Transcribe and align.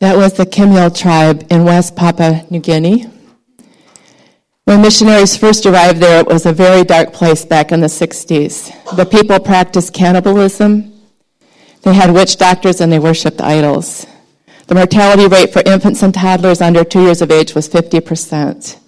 That 0.00 0.18
was 0.18 0.34
the 0.34 0.44
Kimyal 0.44 0.94
tribe 0.94 1.46
in 1.50 1.64
West 1.64 1.96
Papua 1.96 2.44
New 2.50 2.60
Guinea. 2.60 3.06
When 4.64 4.82
missionaries 4.82 5.38
first 5.38 5.64
arrived 5.64 6.00
there, 6.00 6.20
it 6.20 6.26
was 6.26 6.44
a 6.44 6.52
very 6.52 6.84
dark 6.84 7.14
place 7.14 7.46
back 7.46 7.72
in 7.72 7.80
the 7.80 7.86
60s. 7.86 8.94
The 8.94 9.06
people 9.06 9.40
practiced 9.40 9.94
cannibalism. 9.94 10.92
They 11.80 11.94
had 11.94 12.12
witch 12.12 12.36
doctors 12.36 12.82
and 12.82 12.92
they 12.92 12.98
worshiped 12.98 13.40
idols. 13.40 14.06
The 14.66 14.74
mortality 14.74 15.28
rate 15.28 15.50
for 15.50 15.62
infants 15.64 16.02
and 16.02 16.12
toddlers 16.12 16.60
under 16.60 16.84
two 16.84 17.04
years 17.04 17.22
of 17.22 17.30
age 17.30 17.54
was 17.54 17.66
50%. 17.66 18.78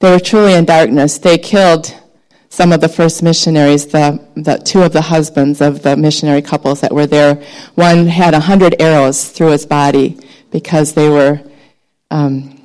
They 0.00 0.10
were 0.10 0.18
truly 0.20 0.54
in 0.54 0.64
darkness. 0.64 1.18
They 1.18 1.36
killed 1.36 1.94
some 2.52 2.70
of 2.70 2.82
the 2.82 2.88
first 2.88 3.22
missionaries, 3.22 3.86
the, 3.86 4.22
the 4.34 4.58
two 4.58 4.82
of 4.82 4.92
the 4.92 5.00
husbands 5.00 5.62
of 5.62 5.82
the 5.82 5.96
missionary 5.96 6.42
couples 6.42 6.82
that 6.82 6.92
were 6.92 7.06
there. 7.06 7.42
One 7.76 8.06
had 8.06 8.34
a 8.34 8.40
hundred 8.40 8.76
arrows 8.78 9.30
through 9.30 9.52
his 9.52 9.64
body 9.64 10.20
because 10.50 10.92
they 10.92 11.08
were 11.08 11.40
um, 12.10 12.62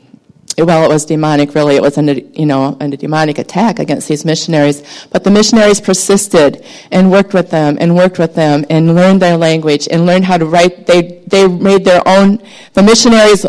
well, 0.58 0.84
it 0.84 0.94
was 0.94 1.06
demonic, 1.06 1.54
really. 1.56 1.76
It 1.76 1.82
was, 1.82 1.98
a, 1.98 2.22
you 2.38 2.46
know, 2.48 2.76
a 2.82 2.90
demonic 2.90 3.38
attack 3.38 3.80
against 3.80 4.10
these 4.10 4.26
missionaries. 4.26 5.08
But 5.12 5.24
the 5.24 5.30
missionaries 5.30 5.80
persisted 5.80 6.66
and 6.92 7.10
worked 7.12 7.34
with 7.34 7.52
them 7.52 7.78
and 7.80 7.96
worked 7.96 8.18
with 8.18 8.34
them 8.34 8.66
and 8.70 8.96
learned 8.96 9.22
their 9.22 9.38
language 9.38 9.88
and 9.90 10.06
learned 10.06 10.26
how 10.26 10.38
to 10.38 10.46
write. 10.46 10.88
They, 10.88 11.24
they 11.28 11.48
made 11.48 11.86
their 11.86 12.02
own, 12.08 12.42
the 12.74 12.82
missionaries 12.82 13.46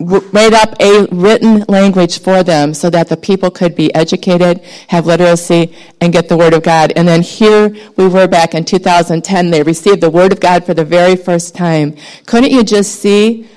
made 0.00 0.54
up 0.54 0.80
a 0.80 1.06
written 1.10 1.64
language 1.68 2.20
for 2.20 2.44
them 2.44 2.72
so 2.72 2.88
that 2.88 3.08
the 3.08 3.16
people 3.16 3.50
could 3.50 3.74
be 3.74 3.92
educated, 3.94 4.60
have 4.88 5.06
literacy, 5.06 5.74
and 6.00 6.12
get 6.12 6.28
the 6.28 6.36
Word 6.36 6.54
of 6.54 6.62
God. 6.62 6.92
And 6.94 7.08
then 7.08 7.22
here 7.22 7.74
we 7.96 8.06
were 8.06 8.28
back 8.28 8.54
in 8.54 8.64
2010. 8.64 9.50
They 9.50 9.62
received 9.62 10.00
the 10.00 10.10
Word 10.10 10.32
of 10.32 10.40
God 10.40 10.64
for 10.64 10.72
the 10.72 10.84
very 10.84 11.16
first 11.16 11.54
time. 11.54 11.96
Couldn't 12.26 12.52
you 12.52 12.62
just 12.62 13.00
see 13.00 13.48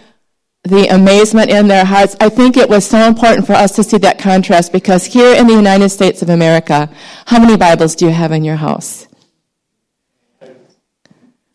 the 0.64 0.88
amazement 0.94 1.50
in 1.50 1.68
their 1.68 1.86
hearts. 1.86 2.16
I 2.20 2.30
think 2.30 2.56
it 2.56 2.70
was 2.70 2.86
so 2.86 3.00
important 3.08 3.48
for 3.48 3.54
us 3.54 3.76
to 3.78 3.84
see 3.84 3.98
that 3.98 4.20
contrast 4.20 4.72
because 4.72 5.06
here 5.06 5.36
in 5.36 5.48
the 5.48 5.54
United 5.54 5.90
States 5.90 6.22
of 6.22 6.30
America, 6.30 6.88
how 7.26 7.40
many 7.40 7.58
Bibles 7.58 7.96
do 7.96 8.06
you 8.06 8.12
have 8.12 8.32
in 8.32 8.44
your 8.44 8.58
house? 8.58 9.08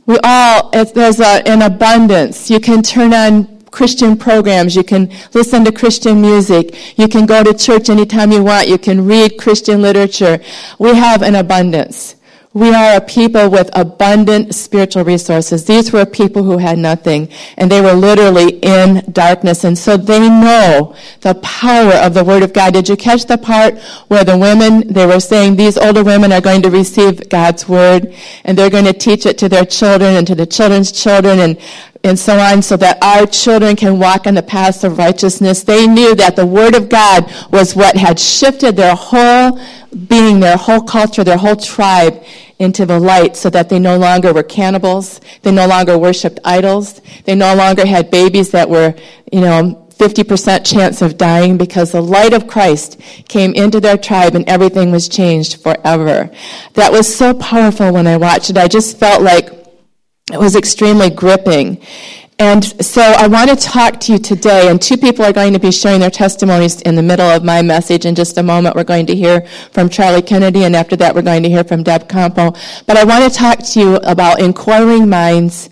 We 0.07 0.19
all, 0.23 0.71
there's 0.71 1.21
a, 1.21 1.49
an 1.49 1.63
abundance. 1.63 2.51
You 2.51 2.61
can 2.61 2.83
turn 2.83 3.13
on 3.13 3.56
Christian 3.77 4.17
programs. 4.17 4.75
You 4.75 4.85
can 4.85 5.13
listen 5.35 5.63
to 5.67 5.71
Christian 5.71 6.23
music. 6.23 6.99
You 6.99 7.09
can 7.09 7.27
go 7.27 7.45
to 7.45 7.53
church 7.53 7.91
anytime 7.91 8.33
you 8.33 8.43
want. 8.43 8.69
You 8.69 8.79
can 8.79 9.05
read 9.05 9.37
Christian 9.37 9.83
literature. 9.83 10.41
We 10.79 10.95
have 10.95 11.21
an 11.21 11.35
abundance. 11.35 12.17
We 12.55 12.73
are 12.73 12.97
a 12.97 13.03
people 13.03 13.51
with 13.51 13.69
abundant 13.75 14.55
spiritual 14.55 15.05
resources. 15.05 15.67
These 15.67 15.93
were 15.93 16.07
people 16.07 16.43
who 16.43 16.57
had 16.57 16.79
nothing, 16.79 17.29
and 17.59 17.71
they 17.71 17.83
were 17.83 17.93
literally 17.93 18.61
in 18.61 19.05
darkness. 19.13 19.63
And 19.65 19.77
so 19.77 19.99
they 19.99 20.27
know 20.27 20.97
the 21.21 21.35
power 21.43 21.93
of 21.97 22.15
the 22.15 22.25
Word 22.25 22.43
of 22.43 22.55
God. 22.55 22.73
Did 22.73 22.89
you 22.89 22.97
catch 22.97 23.27
the 23.27 23.37
part 23.37 23.79
where 24.09 24.25
the 24.25 24.39
women, 24.39 24.91
they 24.91 25.05
were 25.05 25.21
saying 25.21 25.57
these 25.57 25.77
older 25.77 26.03
women 26.03 26.33
are 26.33 26.41
going 26.41 26.63
to 26.63 26.71
receive 26.71 27.29
God's 27.29 27.69
Word, 27.69 28.15
and 28.45 28.57
they're 28.57 28.71
going 28.71 28.87
to 28.87 28.95
teach 28.95 29.27
it 29.27 29.37
to 29.37 29.51
their 29.51 29.67
children 29.67 30.17
and 30.17 30.27
to 30.27 30.35
the 30.35 30.47
children's 30.47 30.91
children, 30.93 31.41
and 31.41 31.59
and 32.07 32.19
so 32.19 32.39
on, 32.39 32.63
so 32.63 32.77
that 32.77 33.03
our 33.03 33.27
children 33.27 33.77
can 33.77 33.99
walk 33.99 34.27
in 34.27 34.35
the 34.35 34.43
paths 34.43 34.85
of 34.85 34.99
righteousness. 34.99 35.63
They 35.63 35.87
knew 35.87 36.15
that 36.15 36.37
the 36.37 36.47
Word 36.47 36.75
of 36.75 36.89
God 36.89 37.31
was 37.51 37.77
what 37.77 37.97
had 37.97 38.19
shifted 38.19 38.77
their 38.77 38.95
whole 38.95 39.61
being, 40.09 40.41
their 40.41 40.57
whole 40.57 40.83
culture, 40.83 41.25
their 41.25 41.39
whole 41.39 41.57
tribe 41.57 42.23
into 42.59 42.87
the 42.87 42.99
light 42.99 43.37
so 43.37 43.51
that 43.51 43.69
they 43.69 43.79
no 43.79 43.99
longer 43.99 44.33
were 44.33 44.43
cannibals. 44.43 45.21
They 45.43 45.53
no 45.53 45.67
longer 45.67 45.99
worshiped 45.99 46.41
idols. 46.45 47.01
They 47.25 47.35
no 47.35 47.55
longer 47.55 47.87
had 47.87 48.11
babies 48.11 48.51
that 48.51 48.69
were, 48.69 48.95
you 49.33 49.41
know, 49.41 49.87
50% 49.99 50.67
chance 50.67 51.01
of 51.01 51.17
dying 51.17 51.57
because 51.57 51.93
the 51.93 52.03
light 52.03 52.35
of 52.35 52.47
Christ 52.47 53.01
came 53.29 53.55
into 53.55 53.81
their 53.81 53.97
tribe 53.97 54.35
and 54.35 54.47
everything 54.47 54.91
was 54.91 55.09
changed 55.09 55.63
forever. 55.63 56.31
That 56.75 56.93
was 56.93 57.15
so 57.15 57.33
powerful 57.33 57.93
when 57.93 58.07
I 58.07 58.19
watched 58.19 58.51
it. 58.51 58.59
I 58.59 58.69
just 58.69 58.99
felt 58.99 59.23
like 59.23 59.66
it 60.33 60.39
was 60.39 60.57
extremely 60.57 61.11
gripping. 61.11 61.81
And 62.39 62.65
so 62.85 63.01
I 63.01 63.29
want 63.29 63.49
to 63.49 63.57
talk 63.57 63.99
to 64.01 64.13
you 64.13 64.19
today, 64.19 64.69
and 64.69 64.83
two 64.83 64.97
people 64.97 65.25
are 65.25 65.33
going 65.33 65.55
to 65.55 65.59
be 65.59 65.71
sharing 65.71 66.01
their 66.01 66.11
testimonies 66.11 66.83
in 66.83 66.95
the 66.95 67.03
middle 67.03 67.27
of 67.27 67.45
my 67.45 67.63
message. 67.63 68.05
In 68.05 68.15
just 68.15 68.37
a 68.37 68.43
moment, 68.43 68.77
we're 68.77 68.85
going 68.85 69.07
to 69.07 69.15
hear 69.15 69.47
from 69.73 69.89
Charlie 69.89 70.21
Kennedy, 70.21 70.65
and 70.65 70.77
after 70.77 70.97
that, 70.97 71.15
we're 71.15 71.23
going 71.23 71.43
to 71.45 71.49
hear 71.49 71.65
from 71.65 71.83
Deb 71.83 72.09
Campo. 72.09 72.53
But 72.87 72.99
I 72.99 73.05
want 73.05 73.33
to 73.33 73.39
talk 73.39 73.61
to 73.61 73.81
you 73.81 73.97
about 73.97 74.41
inquiring 74.41 75.09
minds 75.09 75.71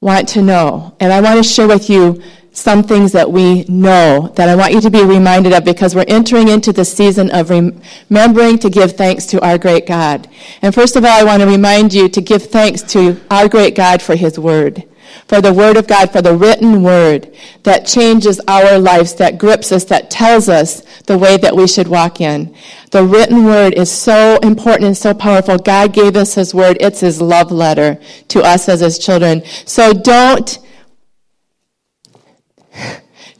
want 0.00 0.28
to 0.30 0.42
know. 0.42 0.96
And 1.00 1.12
I 1.12 1.20
want 1.20 1.42
to 1.42 1.48
share 1.48 1.68
with 1.68 1.88
you 1.88 2.22
some 2.52 2.82
things 2.82 3.12
that 3.12 3.30
we 3.30 3.64
know 3.64 4.32
that 4.36 4.48
I 4.48 4.54
want 4.54 4.72
you 4.74 4.80
to 4.82 4.90
be 4.90 5.02
reminded 5.02 5.52
of 5.52 5.64
because 5.64 5.94
we're 5.94 6.04
entering 6.06 6.48
into 6.48 6.72
the 6.72 6.84
season 6.84 7.30
of 7.30 7.50
remembering 7.50 8.58
to 8.58 8.70
give 8.70 8.92
thanks 8.92 9.26
to 9.26 9.40
our 9.44 9.58
great 9.58 9.86
God. 9.86 10.28
And 10.60 10.74
first 10.74 10.96
of 10.96 11.04
all, 11.04 11.10
I 11.10 11.24
want 11.24 11.40
to 11.40 11.48
remind 11.48 11.94
you 11.94 12.08
to 12.10 12.20
give 12.20 12.44
thanks 12.44 12.82
to 12.92 13.20
our 13.30 13.48
great 13.48 13.74
God 13.74 14.02
for 14.02 14.14
His 14.14 14.38
Word 14.38 14.84
for 15.26 15.40
the 15.40 15.52
Word 15.52 15.76
of 15.76 15.86
God, 15.86 16.12
for 16.12 16.22
the 16.22 16.36
written 16.36 16.82
Word 16.82 17.34
that 17.62 17.86
changes 17.86 18.40
our 18.48 18.78
lives, 18.78 19.14
that 19.14 19.38
grips 19.38 19.72
us, 19.72 19.84
that 19.86 20.10
tells 20.10 20.48
us 20.48 20.82
the 21.02 21.18
way 21.18 21.36
that 21.36 21.56
we 21.56 21.66
should 21.66 21.88
walk 21.88 22.20
in. 22.20 22.54
The 22.90 23.04
written 23.04 23.44
Word 23.44 23.74
is 23.74 23.90
so 23.90 24.38
important 24.42 24.84
and 24.84 24.96
so 24.96 25.14
powerful. 25.14 25.58
God 25.58 25.92
gave 25.92 26.16
us 26.16 26.34
His 26.34 26.54
Word. 26.54 26.76
It's 26.80 27.00
His 27.00 27.20
love 27.20 27.50
letter 27.50 27.98
to 28.28 28.42
us 28.42 28.68
as 28.68 28.80
His 28.80 28.98
children. 28.98 29.42
So 29.64 29.92
don't, 29.92 30.58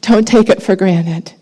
don't 0.00 0.26
take 0.26 0.48
it 0.48 0.62
for 0.62 0.76
granted. 0.76 1.32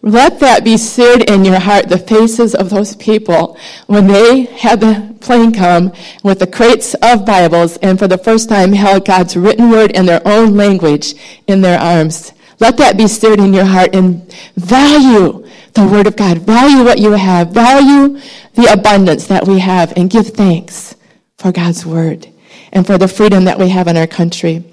Let 0.00 0.38
that 0.40 0.62
be 0.62 0.76
seared 0.76 1.28
in 1.28 1.44
your 1.44 1.58
heart, 1.58 1.88
the 1.88 1.98
faces 1.98 2.54
of 2.54 2.70
those 2.70 2.94
people 2.96 3.58
when 3.88 4.06
they 4.06 4.44
had 4.44 4.80
the 4.80 5.16
plane 5.20 5.52
come 5.52 5.92
with 6.22 6.38
the 6.38 6.46
crates 6.46 6.94
of 7.02 7.26
Bibles 7.26 7.78
and 7.78 7.98
for 7.98 8.06
the 8.06 8.16
first 8.16 8.48
time 8.48 8.72
held 8.72 9.04
God's 9.04 9.36
written 9.36 9.70
word 9.70 9.90
in 9.90 10.06
their 10.06 10.22
own 10.24 10.54
language 10.54 11.14
in 11.48 11.62
their 11.62 11.80
arms. 11.80 12.32
Let 12.60 12.76
that 12.76 12.96
be 12.96 13.08
seared 13.08 13.40
in 13.40 13.52
your 13.52 13.64
heart 13.64 13.94
and 13.94 14.32
value 14.54 15.44
the 15.74 15.86
word 15.86 16.06
of 16.06 16.14
God. 16.14 16.38
Value 16.38 16.84
what 16.84 16.98
you 16.98 17.12
have. 17.12 17.50
Value 17.50 18.20
the 18.54 18.72
abundance 18.72 19.26
that 19.26 19.48
we 19.48 19.58
have 19.58 19.92
and 19.96 20.08
give 20.08 20.28
thanks 20.28 20.94
for 21.38 21.50
God's 21.50 21.84
word 21.84 22.28
and 22.72 22.86
for 22.86 22.98
the 22.98 23.08
freedom 23.08 23.44
that 23.44 23.58
we 23.58 23.68
have 23.68 23.88
in 23.88 23.96
our 23.96 24.06
country 24.06 24.64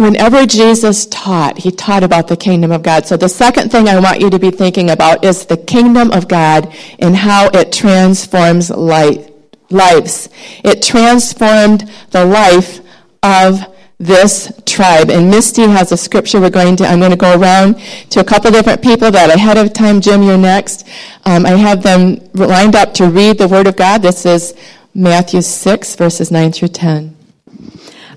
whenever 0.00 0.46
Jesus 0.46 1.06
taught, 1.06 1.58
he 1.58 1.70
taught 1.70 2.02
about 2.02 2.26
the 2.28 2.36
kingdom 2.36 2.72
of 2.72 2.82
God. 2.82 3.06
So 3.06 3.16
the 3.16 3.28
second 3.28 3.70
thing 3.70 3.86
I 3.88 4.00
want 4.00 4.20
you 4.20 4.30
to 4.30 4.38
be 4.38 4.50
thinking 4.50 4.90
about 4.90 5.24
is 5.24 5.44
the 5.44 5.56
kingdom 5.56 6.10
of 6.10 6.26
God 6.26 6.74
and 6.98 7.14
how 7.14 7.50
it 7.52 7.70
transforms 7.70 8.70
life, 8.70 9.28
lives. 9.68 10.30
It 10.64 10.82
transformed 10.82 11.90
the 12.10 12.24
life 12.24 12.80
of 13.22 13.60
this 13.98 14.50
tribe. 14.64 15.10
And 15.10 15.30
Misty 15.30 15.62
has 15.62 15.92
a 15.92 15.96
scripture 15.96 16.40
we're 16.40 16.48
going 16.48 16.76
to, 16.76 16.86
I'm 16.86 16.98
going 16.98 17.10
to 17.10 17.16
go 17.16 17.38
around 17.38 17.78
to 18.10 18.20
a 18.20 18.24
couple 18.24 18.50
different 18.50 18.82
people 18.82 19.10
that 19.10 19.28
ahead 19.28 19.58
of 19.58 19.74
time, 19.74 20.00
Jim, 20.00 20.22
you're 20.22 20.38
next. 20.38 20.88
Um, 21.26 21.44
I 21.44 21.50
have 21.50 21.82
them 21.82 22.18
lined 22.32 22.74
up 22.74 22.94
to 22.94 23.10
read 23.10 23.36
the 23.36 23.48
word 23.48 23.66
of 23.66 23.76
God. 23.76 24.00
This 24.00 24.24
is 24.24 24.54
Matthew 24.94 25.42
6 25.42 25.96
verses 25.96 26.30
9 26.30 26.52
through 26.52 26.68
10. 26.68 27.19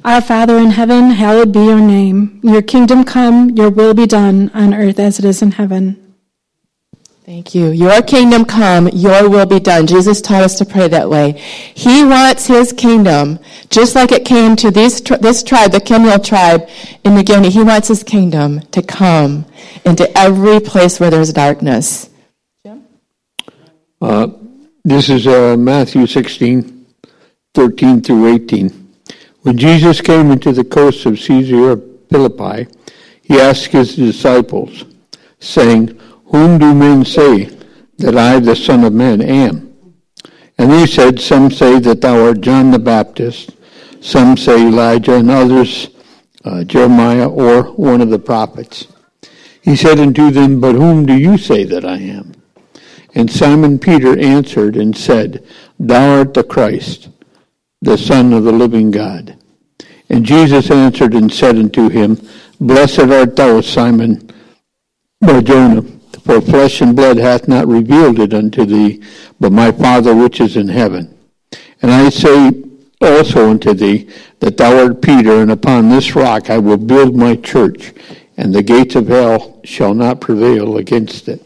Our 0.05 0.19
Father 0.19 0.57
in 0.57 0.71
heaven, 0.71 1.11
hallowed 1.11 1.53
be 1.53 1.63
your 1.63 1.79
name. 1.79 2.41
Your 2.43 2.61
kingdom 2.61 3.05
come, 3.05 3.51
your 3.51 3.69
will 3.69 3.93
be 3.93 4.05
done 4.05 4.51
on 4.53 4.73
earth 4.73 4.99
as 4.99 5.17
it 5.17 5.23
is 5.23 5.41
in 5.41 5.51
heaven. 5.51 6.15
Thank 7.25 7.55
you. 7.55 7.69
Your 7.69 8.01
kingdom 8.01 8.43
come, 8.43 8.89
your 8.89 9.29
will 9.29 9.45
be 9.45 9.61
done. 9.61 9.87
Jesus 9.87 10.19
taught 10.19 10.43
us 10.43 10.57
to 10.57 10.65
pray 10.65 10.89
that 10.89 11.09
way. 11.09 11.39
He 11.73 12.03
wants 12.03 12.47
his 12.47 12.73
kingdom, 12.73 13.39
just 13.69 13.95
like 13.95 14.11
it 14.11 14.25
came 14.25 14.57
to 14.57 14.71
these, 14.71 14.99
this 14.99 15.41
tribe, 15.41 15.71
the 15.71 15.79
Kimyal 15.79 16.21
tribe 16.21 16.67
in 17.05 17.15
New 17.15 17.23
Guinea. 17.23 17.49
He 17.49 17.63
wants 17.63 17.87
his 17.87 18.03
kingdom 18.03 18.59
to 18.71 18.81
come 18.81 19.45
into 19.85 20.05
every 20.17 20.59
place 20.59 20.99
where 20.99 21.11
there's 21.11 21.31
darkness. 21.31 22.09
Jim? 22.65 22.83
Uh, 24.01 24.27
this 24.83 25.07
is 25.07 25.25
uh, 25.25 25.55
Matthew 25.57 26.05
16, 26.07 26.87
13 27.53 28.01
through 28.01 28.33
18. 28.33 28.82
When 29.43 29.57
Jesus 29.57 29.99
came 29.99 30.31
into 30.31 30.53
the 30.53 30.63
coast 30.63 31.05
of 31.05 31.17
Caesarea 31.17 31.77
Philippi, 32.09 32.67
he 33.21 33.39
asked 33.39 33.67
his 33.67 33.95
disciples, 33.95 34.85
saying, 35.39 35.99
Whom 36.27 36.57
do 36.57 36.73
men 36.73 37.03
say 37.03 37.49
that 37.97 38.17
I, 38.17 38.39
the 38.39 38.55
Son 38.55 38.85
of 38.85 38.93
Man, 38.93 39.21
am? 39.21 39.75
And 40.57 40.71
they 40.71 40.85
said, 40.85 41.19
Some 41.19 41.51
say 41.51 41.79
that 41.79 41.99
thou 41.99 42.25
art 42.25 42.39
John 42.39 42.71
the 42.71 42.79
Baptist, 42.79 43.51
some 43.99 44.37
say 44.37 44.65
Elijah, 44.65 45.15
and 45.15 45.29
others 45.29 45.89
uh, 46.45 46.63
Jeremiah 46.63 47.29
or 47.29 47.63
one 47.73 47.99
of 47.99 48.09
the 48.09 48.19
prophets. 48.19 48.87
He 49.61 49.75
said 49.75 49.99
unto 49.99 50.31
them, 50.31 50.61
But 50.61 50.75
whom 50.75 51.05
do 51.05 51.13
you 51.13 51.37
say 51.37 51.65
that 51.65 51.83
I 51.83 51.97
am? 51.97 52.33
And 53.13 53.29
Simon 53.29 53.77
Peter 53.77 54.17
answered 54.17 54.77
and 54.77 54.95
said, 54.95 55.45
Thou 55.77 56.19
art 56.19 56.33
the 56.33 56.43
Christ, 56.45 57.09
the 57.83 57.97
Son 57.97 58.31
of 58.31 58.45
the 58.45 58.51
living 58.51 58.91
God. 58.91 59.37
And 60.09 60.25
Jesus 60.25 60.71
answered 60.71 61.13
and 61.13 61.31
said 61.31 61.57
unto 61.57 61.89
him, 61.89 62.17
Blessed 62.59 62.99
art 62.99 63.35
thou, 63.35 63.59
Simon 63.61 64.31
Barjona, 65.19 65.81
for 66.23 66.39
flesh 66.39 66.81
and 66.81 66.95
blood 66.95 67.17
hath 67.17 67.47
not 67.47 67.67
revealed 67.67 68.19
it 68.19 68.33
unto 68.33 68.65
thee, 68.65 69.03
but 69.39 69.51
my 69.51 69.71
Father 69.71 70.15
which 70.15 70.39
is 70.39 70.55
in 70.55 70.69
heaven. 70.69 71.17
And 71.81 71.91
I 71.91 72.09
say 72.09 72.63
also 73.01 73.49
unto 73.49 73.73
thee 73.73 74.09
that 74.39 74.55
thou 74.55 74.85
art 74.85 75.01
Peter, 75.01 75.41
and 75.41 75.51
upon 75.51 75.89
this 75.89 76.15
rock 76.15 76.49
I 76.49 76.59
will 76.59 76.77
build 76.77 77.15
my 77.15 77.35
church, 77.35 77.93
and 78.37 78.55
the 78.55 78.63
gates 78.63 78.95
of 78.95 79.09
hell 79.09 79.59
shall 79.65 79.93
not 79.93 80.21
prevail 80.21 80.77
against 80.77 81.27
it. 81.27 81.41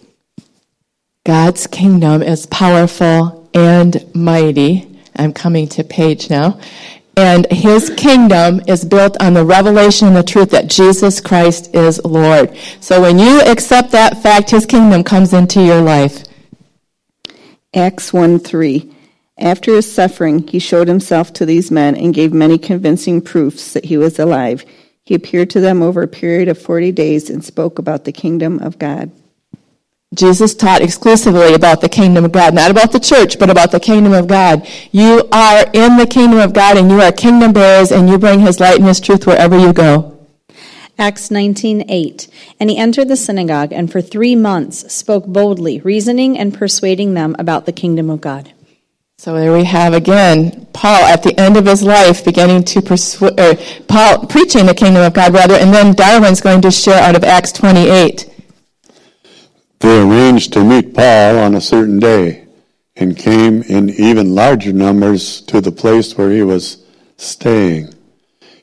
God's 1.25 1.65
kingdom 1.65 2.21
is 2.21 2.45
powerful 2.45 3.49
and 3.55 4.05
mighty. 4.13 4.96
I'm 5.17 5.33
coming 5.33 5.67
to 5.69 5.83
page 5.83 6.29
now. 6.29 6.59
And 7.17 7.51
his 7.51 7.89
kingdom 7.97 8.61
is 8.67 8.85
built 8.85 9.17
on 9.19 9.33
the 9.33 9.43
revelation 9.43 10.07
and 10.07 10.15
the 10.15 10.23
truth 10.23 10.51
that 10.51 10.67
Jesus 10.67 11.19
Christ 11.19 11.73
is 11.73 11.99
Lord. 12.05 12.55
So 12.79 13.01
when 13.01 13.17
you 13.17 13.41
accept 13.41 13.91
that 13.91 14.21
fact, 14.21 14.51
his 14.51 14.67
kingdom 14.67 15.03
comes 15.03 15.33
into 15.33 15.63
your 15.63 15.81
life. 15.81 16.25
Acts 17.73 18.13
1 18.13 18.39
3. 18.39 18.93
After 19.39 19.75
his 19.75 19.91
suffering, 19.91 20.47
he 20.47 20.59
showed 20.59 20.87
himself 20.87 21.33
to 21.33 21.45
these 21.45 21.71
men 21.71 21.95
and 21.95 22.13
gave 22.13 22.33
many 22.33 22.57
convincing 22.57 23.21
proofs 23.21 23.73
that 23.73 23.85
he 23.85 23.97
was 23.97 24.19
alive. 24.19 24.63
He 25.03 25.15
appeared 25.15 25.49
to 25.51 25.59
them 25.59 25.81
over 25.81 26.01
a 26.01 26.07
period 26.07 26.49
of 26.49 26.61
40 26.61 26.91
days 26.91 27.29
and 27.29 27.43
spoke 27.43 27.79
about 27.79 28.05
the 28.05 28.11
kingdom 28.11 28.59
of 28.59 28.77
God. 28.77 29.11
Jesus 30.13 30.55
taught 30.55 30.81
exclusively 30.81 31.53
about 31.53 31.81
the 31.81 31.89
kingdom 31.89 32.23
of 32.23 32.31
God, 32.31 32.53
not 32.53 32.71
about 32.71 32.93
the 32.93 32.99
church, 32.99 33.37
but 33.37 33.49
about 33.49 33.71
the 33.71 33.79
kingdom 33.79 34.13
of 34.13 34.27
God. 34.27 34.65
You 34.91 35.27
are 35.33 35.65
in 35.73 35.97
the 35.97 36.07
kingdom 36.07 36.39
of 36.39 36.53
God 36.53 36.77
and 36.77 36.89
you 36.89 37.01
are 37.01 37.11
kingdom 37.11 37.51
bearers 37.51 37.91
and 37.91 38.09
you 38.09 38.17
bring 38.17 38.39
his 38.39 38.59
light 38.59 38.77
and 38.77 38.87
his 38.87 39.01
truth 39.01 39.27
wherever 39.27 39.57
you 39.57 39.73
go. 39.73 40.17
Acts 40.97 41.29
19:8 41.29 42.27
And 42.59 42.69
he 42.69 42.77
entered 42.77 43.09
the 43.09 43.17
synagogue 43.17 43.73
and 43.73 43.91
for 43.91 44.01
3 44.01 44.35
months 44.35 44.91
spoke 44.91 45.27
boldly, 45.27 45.81
reasoning 45.81 46.39
and 46.39 46.53
persuading 46.53 47.13
them 47.13 47.35
about 47.37 47.65
the 47.65 47.73
kingdom 47.73 48.09
of 48.09 48.21
God. 48.21 48.53
So 49.19 49.33
there 49.33 49.51
we 49.51 49.65
have 49.65 49.93
again 49.93 50.67
Paul 50.73 51.03
at 51.03 51.21
the 51.21 51.37
end 51.37 51.57
of 51.57 51.65
his 51.65 51.83
life 51.83 52.23
beginning 52.23 52.63
to 52.63 52.81
persuade, 52.81 53.59
Paul 53.87 54.25
preaching 54.27 54.67
the 54.67 54.73
kingdom 54.73 55.03
of 55.03 55.13
God 55.13 55.33
rather, 55.33 55.55
and 55.55 55.73
then 55.73 55.93
Darwin's 55.93 56.39
going 56.39 56.61
to 56.61 56.71
share 56.71 57.01
out 57.01 57.15
of 57.15 57.25
Acts 57.25 57.51
28. 57.51 58.25
They 59.79 60.01
arranged 60.01 60.53
to 60.53 60.63
meet 60.63 60.93
Paul 60.93 61.37
on 61.39 61.55
a 61.55 61.61
certain 61.61 61.99
day 61.99 62.47
and 62.95 63.15
came 63.15 63.61
in 63.63 63.89
even 63.91 64.33
larger 64.33 64.73
numbers 64.73 65.41
to 65.41 65.61
the 65.61 65.71
place 65.71 66.17
where 66.17 66.31
he 66.31 66.41
was 66.41 66.83
staying. 67.17 67.93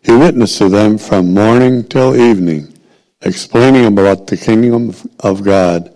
He 0.03 0.13
witnessed 0.13 0.59
to 0.59 0.69
them 0.69 0.99
from 0.99 1.33
morning 1.33 1.85
till 1.85 2.17
evening, 2.17 2.77
explaining 3.23 3.87
about 3.87 4.27
the 4.27 4.37
kingdom 4.37 4.95
of 5.21 5.45
God 5.45 5.95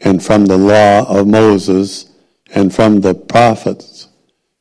and 0.00 0.22
from 0.22 0.46
the 0.46 0.58
law 0.58 1.04
of 1.08 1.26
Moses 1.26 2.06
and 2.54 2.74
from 2.74 3.00
the 3.00 3.14
prophets. 3.14 4.08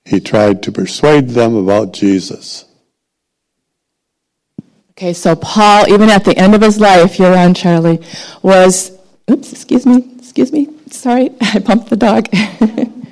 He 0.06 0.20
tried 0.20 0.62
to 0.64 0.72
persuade 0.72 1.30
them 1.30 1.56
about 1.56 1.94
Jesus. 1.94 2.66
Okay, 4.92 5.14
so 5.14 5.36
Paul, 5.36 5.88
even 5.90 6.10
at 6.10 6.24
the 6.24 6.38
end 6.38 6.54
of 6.54 6.62
his 6.62 6.80
life, 6.80 7.18
you're 7.18 7.36
on, 7.36 7.54
Charlie, 7.54 8.00
was 8.44 8.93
Oops, 9.31 9.52
excuse 9.52 9.86
me, 9.86 10.12
excuse 10.18 10.52
me. 10.52 10.68
Sorry, 10.90 11.30
I 11.42 11.60
bumped 11.60 11.90
the 11.90 11.96
dog. 11.96 12.28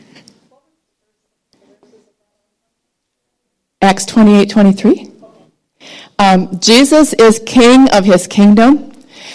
Acts 3.82 4.06
28 4.06 4.50
23. 4.50 5.12
Um, 6.20 6.60
Jesus 6.60 7.14
is 7.14 7.42
king 7.46 7.90
of 7.90 8.06
his 8.06 8.28
kingdom. 8.28 8.91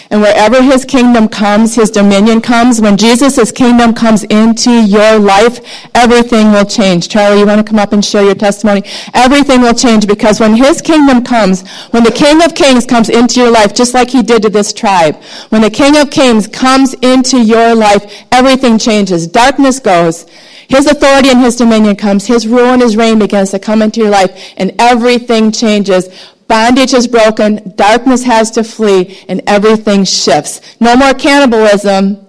And 0.09 0.21
wherever 0.21 0.61
his 0.61 0.85
kingdom 0.85 1.27
comes, 1.27 1.75
his 1.75 1.91
dominion 1.91 2.39
comes. 2.39 2.79
When 2.79 2.95
Jesus' 2.95 3.51
kingdom 3.51 3.93
comes 3.93 4.23
into 4.25 4.71
your 4.71 5.19
life, 5.19 5.59
everything 5.93 6.51
will 6.51 6.65
change. 6.65 7.09
Charlie, 7.09 7.39
you 7.39 7.45
want 7.45 7.59
to 7.59 7.69
come 7.69 7.79
up 7.79 7.91
and 7.91 8.03
share 8.03 8.23
your 8.23 8.35
testimony? 8.35 8.83
Everything 9.13 9.61
will 9.61 9.73
change 9.73 10.07
because 10.07 10.39
when 10.39 10.55
his 10.55 10.81
kingdom 10.81 11.23
comes, 11.23 11.67
when 11.91 12.03
the 12.03 12.11
King 12.11 12.41
of 12.43 12.55
Kings 12.55 12.85
comes 12.85 13.09
into 13.09 13.41
your 13.41 13.51
life, 13.51 13.73
just 13.73 13.93
like 13.93 14.09
he 14.09 14.23
did 14.23 14.43
to 14.43 14.49
this 14.49 14.71
tribe, 14.71 15.15
when 15.49 15.61
the 15.61 15.69
King 15.69 15.97
of 15.97 16.09
Kings 16.09 16.47
comes 16.47 16.93
into 16.95 17.41
your 17.41 17.75
life, 17.75 18.25
everything 18.31 18.77
changes. 18.77 19.27
Darkness 19.27 19.79
goes. 19.79 20.25
His 20.69 20.85
authority 20.85 21.29
and 21.29 21.39
his 21.39 21.55
dominion 21.55 21.95
comes. 21.95 22.25
His 22.25 22.47
rule 22.47 22.73
and 22.73 22.81
his 22.81 22.97
reign 22.97 23.19
begins 23.19 23.51
to 23.51 23.59
come 23.59 23.81
into 23.81 24.01
your 24.01 24.09
life 24.09 24.53
and 24.57 24.73
everything 24.79 25.51
changes. 25.51 26.09
Bondage 26.47 26.93
is 26.93 27.07
broken, 27.07 27.73
darkness 27.75 28.23
has 28.23 28.51
to 28.51 28.63
flee, 28.63 29.19
and 29.27 29.41
everything 29.47 30.05
shifts. 30.05 30.61
No 30.79 30.95
more 30.95 31.13
cannibalism, 31.13 32.25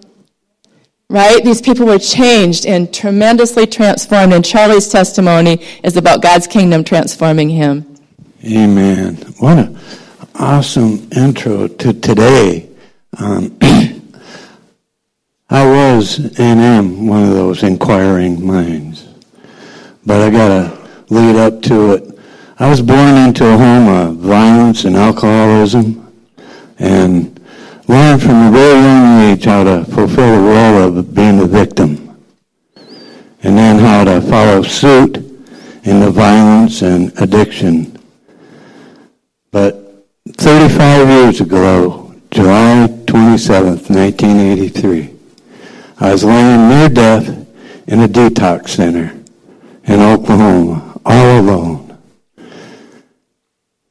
right? 1.09 1.43
These 1.45 1.63
people 1.63 1.87
were 1.87 2.01
changed 2.01 2.67
and 2.67 2.93
tremendously 2.93 3.67
transformed, 3.67 4.33
and 4.33 4.45
Charlie's 4.45 4.89
testimony 4.89 5.65
is 5.85 5.97
about 5.97 6.21
God's 6.21 6.49
kingdom 6.49 6.83
transforming 6.83 7.49
him. 7.49 7.97
Amen. 8.45 9.17
What 9.39 9.59
an 9.59 9.79
awesome 10.35 11.09
intro 11.17 11.69
to 11.69 11.93
today. 11.93 12.69
Um, 13.19 13.57
I 15.51 15.65
was 15.65 16.19
and 16.39 16.61
am 16.61 17.07
one 17.07 17.25
of 17.25 17.31
those 17.31 17.63
inquiring 17.63 18.47
minds, 18.47 19.09
but 20.05 20.21
I 20.21 20.31
got 20.31 20.49
to 20.49 20.89
lead 21.15 21.37
up 21.37 21.63
to 21.63 21.93
it 21.93 22.19
I 22.61 22.69
was 22.69 22.83
born 22.83 23.17
into 23.17 23.47
a 23.47 23.57
home 23.57 23.87
of 23.87 24.17
violence 24.17 24.85
and 24.85 24.97
alcoholism 24.97 26.13
and 26.81 27.41
learned 27.87 28.21
from 28.21 28.49
a 28.49 28.51
very 28.51 28.81
young 28.81 29.31
age 29.31 29.45
how 29.45 29.63
to 29.63 29.85
fulfill 29.85 30.35
the 30.35 30.43
role 30.43 30.99
of 30.99 31.15
being 31.15 31.37
the 31.39 31.47
victim 31.47 32.19
and 33.45 33.57
then 33.57 33.79
how 33.79 34.03
to 34.03 34.21
follow 34.23 34.63
suit 34.63 35.19
in 35.85 36.01
the 36.01 36.11
violence 36.11 36.83
and 36.83 37.17
addiction. 37.21 37.97
But 39.53 40.05
35 40.33 41.09
years 41.09 41.41
ago, 41.41 42.13
July 42.33 42.89
27th, 43.07 43.89
1983, 43.89 45.18
I 46.01 46.13
was 46.13 46.23
laying 46.23 46.69
near 46.69 46.89
death 46.89 47.29
in 47.89 48.01
a 48.01 48.09
detox 48.09 48.69
center 48.69 49.13
in 49.85 50.01
Oklahoma, 50.01 51.01
all 51.05 51.41
alone. 51.41 51.99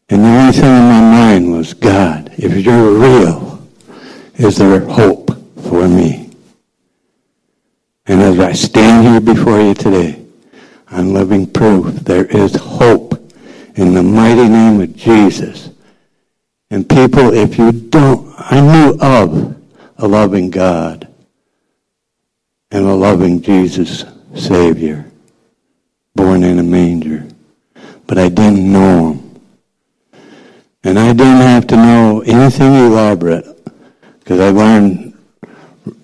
And 0.10 0.24
the 0.24 0.28
only 0.30 0.54
thing 0.54 0.64
in 0.64 0.84
my 0.84 1.02
mind 1.02 1.52
was, 1.52 1.74
God, 1.74 2.32
if 2.38 2.66
you're 2.66 2.94
real, 2.94 3.62
is 4.36 4.58
there 4.58 4.80
hope 4.80 5.32
for 5.64 5.88
me? 5.88 6.30
And 8.06 8.22
as 8.22 8.40
I 8.40 8.54
stand 8.54 9.06
here 9.06 9.36
before 9.36 9.60
you 9.60 9.74
today, 9.74 10.24
I'm 10.90 11.14
living 11.14 11.46
proof 11.46 11.94
there 11.96 12.26
is 12.26 12.56
hope 12.56 13.16
in 13.76 13.94
the 13.94 14.04
mighty 14.04 14.48
name 14.48 14.80
of 14.80 14.96
Jesus. 14.96 15.72
And 16.70 16.88
people, 16.88 17.34
if 17.34 17.58
you 17.58 17.74
don't, 17.74 18.34
I 18.38 18.62
knew 18.62 18.98
of 19.02 19.58
a 19.98 20.08
loving 20.08 20.50
God 20.50 21.07
and 22.78 22.86
a 22.86 22.94
loving 22.94 23.42
Jesus 23.42 24.06
Savior, 24.36 25.04
born 26.14 26.44
in 26.44 26.60
a 26.60 26.64
manger, 26.64 27.28
but 28.06 28.20
I 28.20 28.30
didn't 28.30 28.72
know 28.72 29.14
him. 29.14 29.42
And 30.84 31.00
I 31.00 31.08
didn't 31.08 31.42
have 31.42 31.66
to 31.68 31.76
know 31.76 32.22
anything 32.22 32.76
elaborate 32.76 33.46
because 34.20 34.40
I 34.40 34.52
learned 34.52 35.18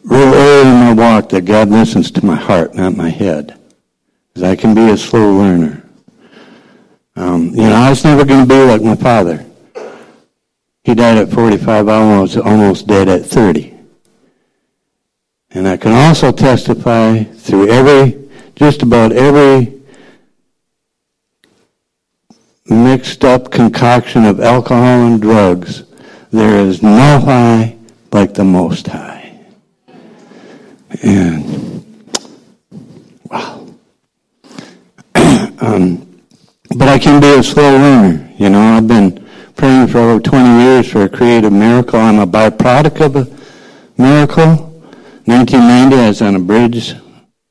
real 0.03 0.33
early 0.33 0.67
in 0.67 0.79
my 0.79 0.93
walk 0.93 1.29
that 1.29 1.45
God 1.45 1.69
listens 1.69 2.09
to 2.09 2.25
my 2.25 2.35
heart, 2.35 2.73
not 2.73 2.97
my 2.97 3.09
head. 3.09 3.55
Because 4.33 4.49
I 4.49 4.55
can 4.55 4.73
be 4.73 4.89
a 4.89 4.97
slow 4.97 5.31
learner. 5.31 5.87
Um, 7.15 7.49
you 7.49 7.69
know, 7.69 7.75
I 7.75 7.91
was 7.91 8.03
never 8.03 8.25
going 8.25 8.47
to 8.47 8.49
be 8.49 8.63
like 8.63 8.81
my 8.81 8.95
father. 8.95 9.45
He 10.83 10.95
died 10.95 11.19
at 11.19 11.29
45. 11.29 11.87
I 11.87 12.19
was 12.19 12.35
almost 12.35 12.87
dead 12.87 13.07
at 13.09 13.27
30. 13.27 13.72
And 15.53 15.67
I 15.67 15.77
can 15.77 15.91
also 15.91 16.31
testify 16.31 17.23
through 17.23 17.69
every, 17.69 18.27
just 18.55 18.81
about 18.81 19.11
every 19.11 19.81
mixed 22.65 23.23
up 23.23 23.51
concoction 23.51 24.25
of 24.25 24.39
alcohol 24.39 25.05
and 25.05 25.21
drugs, 25.21 25.83
there 26.31 26.57
is 26.57 26.81
no 26.81 27.19
high 27.19 27.77
like 28.11 28.33
the 28.33 28.43
Most 28.43 28.87
High. 28.87 29.39
And, 31.03 32.07
wow. 33.25 33.67
um, 35.15 36.19
but 36.75 36.87
I 36.87 36.97
can 36.97 37.21
be 37.21 37.27
a 37.27 37.43
slow 37.43 37.73
learner. 37.73 38.31
You 38.37 38.49
know, 38.49 38.59
I've 38.59 38.87
been 38.87 39.27
praying 39.55 39.87
for 39.87 39.99
over 39.99 40.19
20 40.19 40.63
years 40.63 40.91
for 40.91 41.03
a 41.03 41.09
creative 41.09 41.53
miracle. 41.53 41.99
I'm 41.99 42.17
a 42.17 42.25
byproduct 42.25 43.05
of 43.05 43.15
a 43.15 44.01
miracle. 44.01 44.72
1990, 45.25 45.95
I 45.95 46.07
was 46.09 46.21
on 46.21 46.35
a 46.35 46.39
bridge, 46.39 46.93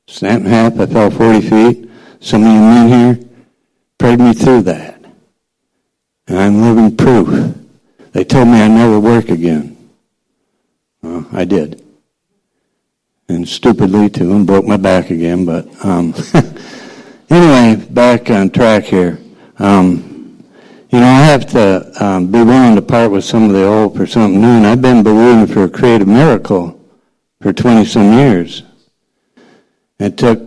snapped 0.07 0.45
in 0.45 0.45
half. 0.45 0.79
I 0.79 0.85
fell 0.85 1.09
40 1.09 1.41
feet. 1.41 1.89
Some 2.19 2.43
of 2.43 2.47
you 2.47 2.59
men 2.59 2.87
here 2.87 3.29
prayed 3.97 4.19
me 4.19 4.33
through 4.33 4.61
that. 4.63 5.03
And 6.27 6.37
I'm 6.37 6.61
living 6.61 6.95
proof. 6.95 7.55
They 8.11 8.23
told 8.23 8.47
me 8.47 8.61
I'd 8.61 8.69
never 8.69 8.99
work 8.99 9.29
again. 9.29 9.89
Well, 11.01 11.27
I 11.33 11.45
did. 11.45 11.83
And 13.27 13.47
stupidly 13.47 14.09
too, 14.09 14.33
and 14.33 14.45
broke 14.45 14.65
my 14.65 14.77
back 14.77 15.09
again, 15.09 15.43
but 15.43 15.65
um, 15.83 16.13
anyway, 17.31 17.83
back 17.89 18.29
on 18.29 18.51
track 18.51 18.83
here. 18.83 19.19
Um, 19.57 20.45
you 20.91 20.99
know, 20.99 21.07
I 21.07 21.21
have 21.23 21.47
to 21.51 22.05
um, 22.05 22.31
be 22.31 22.43
willing 22.43 22.75
to 22.75 22.81
part 22.83 23.09
with 23.09 23.23
some 23.23 23.45
of 23.45 23.53
the 23.53 23.65
old 23.65 23.97
for 23.97 24.05
something 24.05 24.39
new, 24.39 24.47
and 24.47 24.67
I've 24.67 24.81
been 24.81 25.01
believing 25.01 25.47
for 25.47 25.63
a 25.63 25.69
creative 25.69 26.07
miracle 26.07 26.79
for 27.43 27.51
20 27.51 27.83
some 27.83 28.13
years. 28.13 28.63
It 29.99 30.17
took 30.17 30.39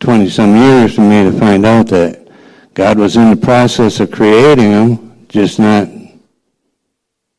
20 0.00 0.28
some 0.28 0.54
years 0.54 0.94
for 0.94 1.00
me 1.00 1.24
to 1.24 1.32
find 1.32 1.64
out 1.64 1.86
that 1.86 2.28
God 2.74 2.98
was 2.98 3.16
in 3.16 3.30
the 3.30 3.36
process 3.36 3.98
of 3.98 4.10
creating 4.10 4.70
them, 4.70 5.26
just 5.28 5.58
not 5.58 5.88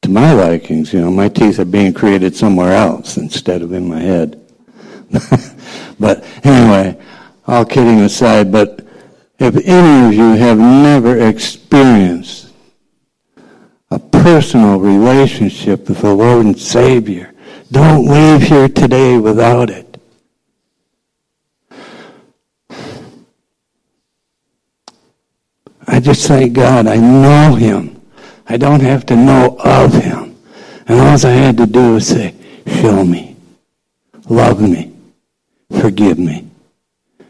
to 0.01 0.09
my 0.09 0.33
likings. 0.33 0.91
You 0.91 1.01
know, 1.01 1.11
my 1.11 1.29
teeth 1.29 1.59
are 1.59 1.65
being 1.65 1.93
created 1.93 2.35
somewhere 2.35 2.71
else 2.71 3.17
instead 3.17 3.61
of 3.61 3.73
in 3.73 3.87
my 3.87 3.99
head. 3.99 4.41
but 5.99 6.25
anyway, 6.43 6.99
all 7.45 7.63
kidding 7.63 7.99
aside, 7.99 8.51
but 8.51 8.87
if 9.37 9.55
any 9.55 10.07
of 10.07 10.13
you 10.13 10.31
have 10.33 10.57
never 10.57 11.27
experienced 11.27 12.51
a 13.91 13.99
personal 13.99 14.79
relationship 14.79 15.89
with 15.89 16.01
the 16.01 16.11
Lord 16.11 16.47
and 16.47 16.59
Savior, 16.59 17.34
don't 17.71 18.05
leave 18.05 18.43
here 18.43 18.69
today 18.69 19.17
without 19.17 19.69
it. 19.69 19.85
I 25.87 25.99
just 25.99 26.27
thank 26.27 26.53
God 26.53 26.87
I 26.87 26.97
know 26.97 27.55
Him. 27.55 28.01
I 28.47 28.57
don't 28.57 28.81
have 28.81 29.05
to 29.07 29.15
know 29.15 29.57
of 29.63 29.93
Him. 29.93 30.35
And 30.87 30.99
all 30.99 31.25
I 31.25 31.31
had 31.31 31.57
to 31.57 31.65
do 31.65 31.93
was 31.93 32.07
say, 32.07 32.35
show 32.67 33.03
me, 33.03 33.35
love 34.29 34.61
me, 34.61 34.93
forgive 35.79 36.19
me. 36.19 36.47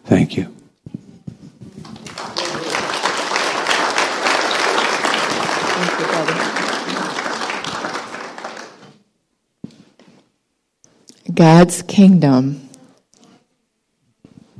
Thank 0.05 0.37
you. 0.37 0.54
God's 11.33 11.81
kingdom 11.81 12.69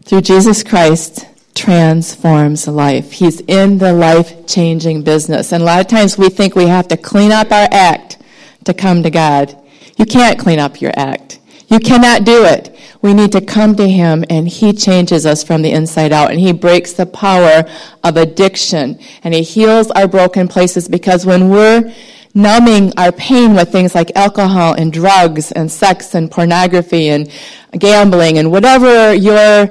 through 0.04 0.22
Jesus 0.22 0.64
Christ 0.64 1.26
transforms 1.54 2.68
life. 2.68 3.12
He's 3.12 3.40
in 3.42 3.78
the 3.78 3.94
life 3.94 4.48
changing 4.48 5.04
business. 5.04 5.52
And 5.52 5.62
a 5.62 5.66
lot 5.66 5.80
of 5.80 5.88
times 5.88 6.18
we 6.18 6.30
think 6.30 6.56
we 6.56 6.68
have 6.68 6.88
to 6.88 6.98
clean 6.98 7.32
up 7.32 7.52
our 7.52 7.68
act 7.72 8.18
to 8.66 8.74
come 8.74 9.04
to 9.04 9.12
God. 9.12 9.56
You 9.98 10.06
can't 10.06 10.40
clean 10.40 10.60
up 10.60 10.82
your 10.82 10.92
act. 10.96 11.40
You 11.68 11.80
cannot 11.80 12.26
do 12.26 12.44
it. 12.44 12.76
We 13.02 13.14
need 13.14 13.32
to 13.34 13.42
come 13.42 13.76
to 13.76 13.88
Him 13.88 14.26
and 14.30 14.48
He 14.48 14.74
changes 14.74 15.26
us 15.26 15.44
from 15.44 15.62
the 15.62 15.72
inside 15.72 16.12
out 16.12 16.32
and 16.32 16.40
He 16.40 16.52
breaks 16.52 16.94
the 16.94 17.06
power 17.06 17.64
of 18.04 18.18
addiction 18.18 19.00
and 19.24 19.34
He 19.34 19.44
heals 19.44 19.92
our 19.92 20.08
broken 20.08 20.48
places 20.48 20.88
because 20.88 21.26
when 21.26 21.50
we're 21.50 21.94
numbing 22.36 22.92
our 22.98 23.14
pain 23.14 23.56
with 23.56 23.72
things 23.72 23.96
like 23.96 24.12
alcohol 24.16 24.74
and 24.74 24.92
drugs 24.92 25.54
and 25.54 25.72
sex 25.72 26.14
and 26.14 26.30
pornography 26.30 27.08
and 27.08 27.32
gambling 27.80 28.38
and 28.38 28.52
whatever 28.52 29.14
your 29.14 29.70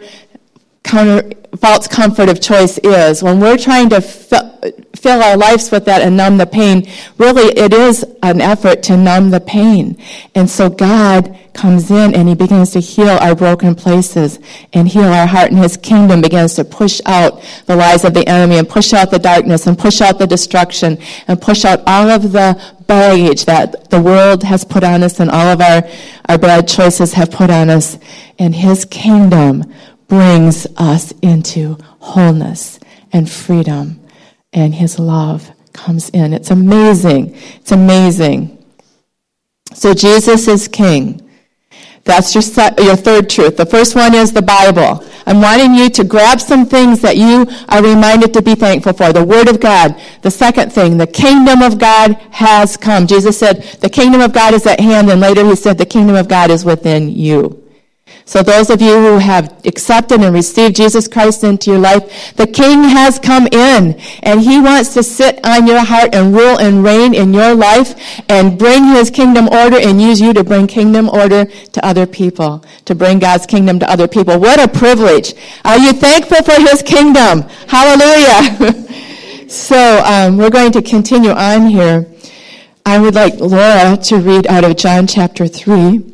counter, 0.84 1.32
false 1.56 1.88
comfort 1.88 2.28
of 2.28 2.40
choice 2.40 2.78
is. 2.78 3.22
When 3.22 3.40
we're 3.40 3.58
trying 3.58 3.88
to 3.88 4.00
fill, 4.00 4.54
fill 4.94 5.22
our 5.22 5.36
lives 5.36 5.70
with 5.70 5.84
that 5.86 6.02
and 6.02 6.16
numb 6.16 6.38
the 6.38 6.46
pain, 6.46 6.88
really 7.18 7.52
it 7.58 7.72
is 7.72 8.04
an 8.22 8.40
effort 8.40 8.82
to 8.84 8.96
numb 8.96 9.30
the 9.30 9.40
pain. 9.40 10.00
And 10.34 10.48
so 10.48 10.70
God 10.70 11.38
comes 11.52 11.90
in 11.90 12.14
and 12.14 12.28
he 12.28 12.34
begins 12.34 12.70
to 12.70 12.80
heal 12.80 13.08
our 13.08 13.34
broken 13.34 13.74
places 13.74 14.38
and 14.72 14.88
heal 14.88 15.04
our 15.04 15.26
heart 15.26 15.50
and 15.50 15.58
his 15.58 15.76
kingdom 15.76 16.20
begins 16.20 16.54
to 16.54 16.64
push 16.64 17.00
out 17.06 17.42
the 17.66 17.76
lies 17.76 18.04
of 18.04 18.12
the 18.14 18.26
enemy 18.28 18.58
and 18.58 18.68
push 18.68 18.92
out 18.92 19.10
the 19.10 19.18
darkness 19.18 19.66
and 19.66 19.78
push 19.78 20.00
out 20.00 20.18
the 20.18 20.26
destruction 20.26 20.98
and 21.28 21.40
push 21.40 21.64
out 21.64 21.80
all 21.86 22.08
of 22.08 22.32
the 22.32 22.74
baggage 22.86 23.44
that 23.44 23.90
the 23.90 24.00
world 24.00 24.42
has 24.42 24.64
put 24.64 24.82
on 24.82 25.02
us 25.02 25.20
and 25.20 25.30
all 25.30 25.48
of 25.48 25.60
our, 25.60 25.82
our 26.28 26.38
bad 26.38 26.66
choices 26.66 27.12
have 27.12 27.30
put 27.30 27.50
on 27.50 27.70
us. 27.70 27.98
And 28.38 28.54
his 28.54 28.84
kingdom 28.84 29.72
brings 30.14 30.64
us 30.76 31.12
into 31.22 31.76
wholeness 31.98 32.78
and 33.12 33.28
freedom, 33.28 34.00
and 34.52 34.72
His 34.72 35.00
love 35.00 35.50
comes 35.72 36.08
in. 36.10 36.32
It's 36.32 36.52
amazing. 36.52 37.34
It's 37.56 37.72
amazing. 37.72 38.64
So 39.72 39.92
Jesus 39.92 40.46
is 40.46 40.68
King. 40.68 41.20
That's 42.04 42.32
your, 42.32 42.44
your 42.78 42.94
third 42.94 43.28
truth. 43.28 43.56
The 43.56 43.66
first 43.66 43.96
one 43.96 44.14
is 44.14 44.32
the 44.32 44.42
Bible. 44.42 45.04
I'm 45.26 45.40
wanting 45.40 45.74
you 45.74 45.90
to 45.90 46.04
grab 46.04 46.40
some 46.40 46.64
things 46.64 47.00
that 47.00 47.16
you 47.16 47.46
are 47.68 47.82
reminded 47.82 48.32
to 48.34 48.42
be 48.42 48.54
thankful 48.54 48.92
for. 48.92 49.12
The 49.12 49.24
Word 49.24 49.48
of 49.48 49.58
God. 49.58 50.00
The 50.22 50.30
second 50.30 50.72
thing, 50.72 50.96
the 50.96 51.08
kingdom 51.08 51.60
of 51.60 51.78
God 51.78 52.12
has 52.30 52.76
come. 52.76 53.08
Jesus 53.08 53.36
said, 53.36 53.64
the 53.80 53.90
kingdom 53.90 54.20
of 54.20 54.32
God 54.32 54.54
is 54.54 54.64
at 54.64 54.78
hand, 54.78 55.10
and 55.10 55.20
later 55.20 55.44
he 55.44 55.56
said, 55.56 55.76
the 55.76 55.86
kingdom 55.86 56.14
of 56.14 56.28
God 56.28 56.52
is 56.52 56.64
within 56.64 57.08
you. 57.08 57.63
So 58.26 58.42
those 58.42 58.70
of 58.70 58.80
you 58.80 58.94
who 58.94 59.18
have 59.18 59.60
accepted 59.66 60.22
and 60.22 60.34
received 60.34 60.76
Jesus 60.76 61.06
Christ 61.06 61.44
into 61.44 61.70
your 61.70 61.78
life, 61.78 62.34
the 62.36 62.46
King 62.46 62.84
has 62.84 63.18
come 63.18 63.46
in 63.48 64.00
and 64.22 64.40
he 64.40 64.58
wants 64.58 64.94
to 64.94 65.02
sit 65.02 65.44
on 65.44 65.66
your 65.66 65.84
heart 65.84 66.14
and 66.14 66.34
rule 66.34 66.58
and 66.58 66.82
reign 66.82 67.14
in 67.14 67.34
your 67.34 67.54
life 67.54 67.94
and 68.30 68.58
bring 68.58 68.84
his 68.84 69.10
kingdom 69.10 69.48
order 69.48 69.76
and 69.76 70.00
use 70.00 70.22
you 70.22 70.32
to 70.32 70.42
bring 70.42 70.66
kingdom 70.66 71.10
order 71.10 71.44
to 71.44 71.84
other 71.84 72.06
people, 72.06 72.64
to 72.86 72.94
bring 72.94 73.18
God's 73.18 73.44
kingdom 73.44 73.78
to 73.80 73.90
other 73.90 74.08
people. 74.08 74.40
What 74.40 74.58
a 74.58 74.68
privilege. 74.68 75.34
Are 75.62 75.78
you 75.78 75.92
thankful 75.92 76.42
for 76.42 76.58
his 76.58 76.82
kingdom? 76.82 77.42
Hallelujah. 77.68 79.48
so 79.50 80.02
um, 80.06 80.38
we're 80.38 80.50
going 80.50 80.72
to 80.72 80.80
continue 80.80 81.30
on 81.30 81.66
here. 81.66 82.06
I 82.86 82.98
would 82.98 83.14
like 83.14 83.34
Laura 83.34 83.98
to 83.98 84.16
read 84.16 84.46
out 84.46 84.64
of 84.64 84.76
John 84.76 85.06
chapter 85.06 85.46
3. 85.46 86.13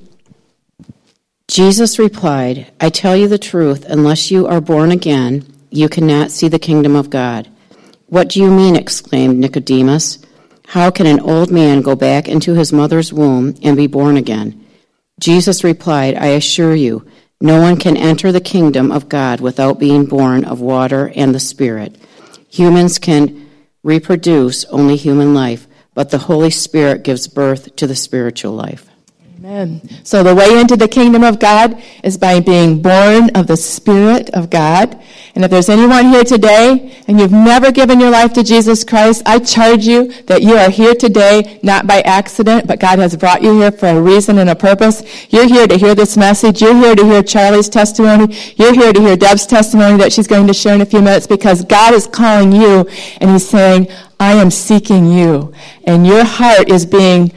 Jesus 1.50 1.98
replied, 1.98 2.70
I 2.78 2.90
tell 2.90 3.16
you 3.16 3.26
the 3.26 3.36
truth, 3.36 3.84
unless 3.88 4.30
you 4.30 4.46
are 4.46 4.60
born 4.60 4.92
again, 4.92 5.44
you 5.68 5.88
cannot 5.88 6.30
see 6.30 6.46
the 6.46 6.60
kingdom 6.60 6.94
of 6.94 7.10
God. 7.10 7.48
What 8.06 8.28
do 8.28 8.40
you 8.40 8.52
mean? 8.52 8.76
exclaimed 8.76 9.36
Nicodemus. 9.36 10.20
How 10.68 10.92
can 10.92 11.06
an 11.06 11.18
old 11.18 11.50
man 11.50 11.82
go 11.82 11.96
back 11.96 12.28
into 12.28 12.54
his 12.54 12.72
mother's 12.72 13.12
womb 13.12 13.56
and 13.64 13.76
be 13.76 13.88
born 13.88 14.16
again? 14.16 14.64
Jesus 15.18 15.64
replied, 15.64 16.14
I 16.14 16.28
assure 16.28 16.76
you, 16.76 17.04
no 17.40 17.60
one 17.60 17.78
can 17.78 17.96
enter 17.96 18.30
the 18.30 18.40
kingdom 18.40 18.92
of 18.92 19.08
God 19.08 19.40
without 19.40 19.80
being 19.80 20.06
born 20.06 20.44
of 20.44 20.60
water 20.60 21.10
and 21.16 21.34
the 21.34 21.40
Spirit. 21.40 21.96
Humans 22.50 23.00
can 23.00 23.50
reproduce 23.82 24.64
only 24.66 24.94
human 24.94 25.34
life, 25.34 25.66
but 25.94 26.10
the 26.10 26.18
Holy 26.18 26.50
Spirit 26.50 27.02
gives 27.02 27.26
birth 27.26 27.74
to 27.74 27.88
the 27.88 27.96
spiritual 27.96 28.52
life. 28.52 28.89
Amen. 29.50 29.80
So 30.04 30.22
the 30.22 30.32
way 30.32 30.60
into 30.60 30.76
the 30.76 30.86
kingdom 30.86 31.24
of 31.24 31.40
God 31.40 31.82
is 32.04 32.16
by 32.16 32.38
being 32.38 32.80
born 32.80 33.30
of 33.30 33.48
the 33.48 33.56
Spirit 33.56 34.30
of 34.30 34.48
God. 34.48 34.96
And 35.34 35.44
if 35.44 35.50
there's 35.50 35.68
anyone 35.68 36.04
here 36.04 36.22
today 36.22 37.02
and 37.08 37.18
you've 37.18 37.32
never 37.32 37.72
given 37.72 37.98
your 37.98 38.10
life 38.10 38.32
to 38.34 38.44
Jesus 38.44 38.84
Christ, 38.84 39.24
I 39.26 39.40
charge 39.40 39.88
you 39.88 40.12
that 40.26 40.42
you 40.42 40.54
are 40.54 40.70
here 40.70 40.94
today 40.94 41.58
not 41.64 41.88
by 41.88 42.00
accident, 42.02 42.68
but 42.68 42.78
God 42.78 43.00
has 43.00 43.16
brought 43.16 43.42
you 43.42 43.58
here 43.58 43.72
for 43.72 43.88
a 43.88 44.00
reason 44.00 44.38
and 44.38 44.50
a 44.50 44.54
purpose. 44.54 45.02
You're 45.30 45.48
here 45.48 45.66
to 45.66 45.76
hear 45.76 45.96
this 45.96 46.16
message. 46.16 46.62
You're 46.62 46.76
here 46.76 46.94
to 46.94 47.04
hear 47.04 47.20
Charlie's 47.20 47.68
testimony. 47.68 48.36
You're 48.54 48.74
here 48.74 48.92
to 48.92 49.00
hear 49.00 49.16
Deb's 49.16 49.46
testimony 49.46 49.98
that 49.98 50.12
she's 50.12 50.28
going 50.28 50.46
to 50.46 50.54
share 50.54 50.76
in 50.76 50.80
a 50.80 50.86
few 50.86 51.02
minutes 51.02 51.26
because 51.26 51.64
God 51.64 51.92
is 51.92 52.06
calling 52.06 52.52
you 52.52 52.88
and 53.20 53.30
He's 53.32 53.48
saying, 53.48 53.88
I 54.20 54.34
am 54.34 54.52
seeking 54.52 55.10
you. 55.10 55.52
And 55.88 56.06
your 56.06 56.22
heart 56.22 56.70
is 56.70 56.86
being 56.86 57.32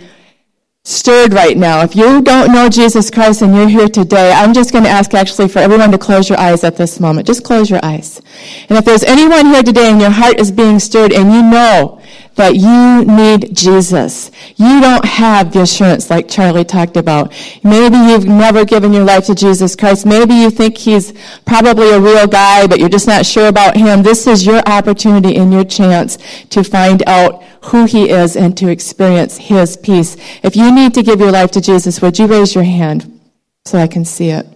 stirred 0.85 1.31
right 1.31 1.55
now. 1.57 1.81
If 1.81 1.95
you 1.95 2.21
don't 2.21 2.51
know 2.51 2.67
Jesus 2.67 3.09
Christ 3.09 3.41
and 3.41 3.55
you're 3.55 3.69
here 3.69 3.87
today, 3.87 4.33
I'm 4.33 4.53
just 4.53 4.73
going 4.73 4.83
to 4.83 4.89
ask 4.89 5.13
actually 5.13 5.47
for 5.47 5.59
everyone 5.59 5.91
to 5.91 5.97
close 5.97 6.27
your 6.27 6.37
eyes 6.37 6.65
at 6.65 6.75
this 6.75 6.99
moment. 6.99 7.25
Just 7.25 7.45
close 7.45 7.69
your 7.69 7.79
eyes. 7.83 8.21
And 8.67 8.77
if 8.77 8.83
there's 8.83 9.03
anyone 9.03 9.45
here 9.45 9.63
today 9.63 9.89
and 9.89 10.01
your 10.01 10.09
heart 10.09 10.41
is 10.41 10.51
being 10.51 10.79
stirred 10.79 11.13
and 11.13 11.31
you 11.31 11.41
know 11.41 12.01
that 12.35 12.55
you 12.55 13.05
need 13.05 13.55
Jesus. 13.55 14.31
You 14.55 14.81
don't 14.81 15.05
have 15.05 15.53
the 15.53 15.61
assurance 15.61 16.09
like 16.09 16.27
Charlie 16.27 16.63
talked 16.63 16.97
about. 16.97 17.33
Maybe 17.63 17.95
you've 17.95 18.25
never 18.25 18.65
given 18.65 18.91
your 18.91 19.03
life 19.03 19.25
to 19.27 19.35
Jesus 19.35 19.75
Christ. 19.75 20.05
Maybe 20.05 20.33
you 20.33 20.49
think 20.49 20.77
he's 20.77 21.13
probably 21.45 21.89
a 21.91 21.99
real 21.99 22.27
guy, 22.27 22.65
but 22.67 22.79
you're 22.79 22.89
just 22.89 23.07
not 23.07 23.25
sure 23.25 23.47
about 23.47 23.77
him. 23.77 24.03
This 24.03 24.25
is 24.27 24.45
your 24.45 24.61
opportunity 24.65 25.35
and 25.35 25.53
your 25.53 25.63
chance 25.63 26.17
to 26.49 26.63
find 26.63 27.03
out 27.07 27.43
who 27.65 27.85
he 27.85 28.09
is 28.09 28.35
and 28.35 28.57
to 28.57 28.67
experience 28.69 29.37
his 29.37 29.77
peace. 29.77 30.17
If 30.43 30.55
you 30.55 30.73
need 30.73 30.93
to 30.95 31.03
give 31.03 31.19
your 31.19 31.31
life 31.31 31.51
to 31.51 31.61
Jesus, 31.61 32.01
would 32.01 32.19
you 32.19 32.27
raise 32.27 32.55
your 32.55 32.63
hand 32.63 33.21
so 33.65 33.77
I 33.77 33.87
can 33.87 34.05
see 34.05 34.29
it? 34.29 34.47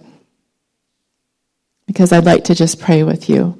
Because 1.86 2.12
I'd 2.12 2.26
like 2.26 2.44
to 2.44 2.54
just 2.54 2.80
pray 2.80 3.02
with 3.02 3.30
you. 3.30 3.57